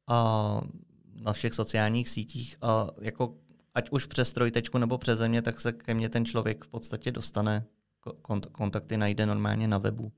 [0.06, 0.60] a
[1.14, 3.34] na všech sociálních sítích a jako
[3.74, 7.12] ať už přes trojtečku nebo přes země, tak se ke mně ten člověk v podstatě
[7.12, 7.66] dostane.
[8.52, 10.12] Kontakty najde normálně na webu.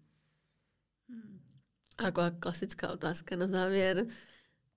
[1.99, 4.07] A taková klasická otázka na závěr.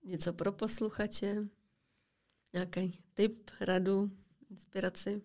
[0.03, 1.47] Něco pro posluchače?
[2.53, 4.11] Nějaký tip, radu,
[4.49, 5.21] inspiraci?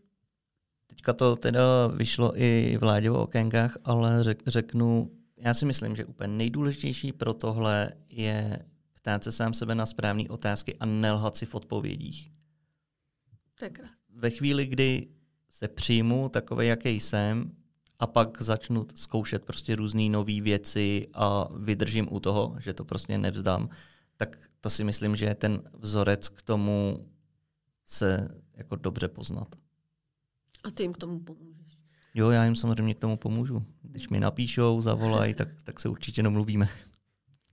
[0.91, 6.05] Teďka to teda vyšlo i v Láďovo okénkách, ale řek, řeknu, já si myslím, že
[6.05, 8.59] úplně nejdůležitější pro tohle je
[8.93, 12.31] ptát se sám sebe na správné otázky a nelhat si v odpovědích.
[13.55, 13.91] Krásné.
[14.15, 15.09] Ve chvíli, kdy
[15.49, 17.53] se přijmu takový, jaký jsem,
[17.99, 23.19] a pak začnu zkoušet prostě různé nové věci a vydržím u toho, že to prostě
[23.19, 23.69] nevzdám,
[24.17, 27.09] tak to si myslím, že je ten vzorec k tomu
[27.85, 29.49] se jako dobře poznat.
[30.65, 31.79] A ty jim k tomu pomůžeš.
[32.15, 33.67] Jo, já jim samozřejmě k tomu pomůžu.
[33.83, 36.69] Když mi napíšou, zavolají, tak, tak se určitě domluvíme.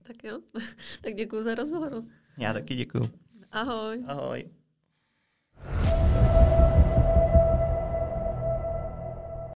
[0.02, 0.38] Tak jo,
[1.02, 2.02] tak děkuji za rozhovor.
[2.38, 3.10] Já taky děkuji.
[3.50, 4.04] Ahoj.
[4.06, 4.44] Ahoj.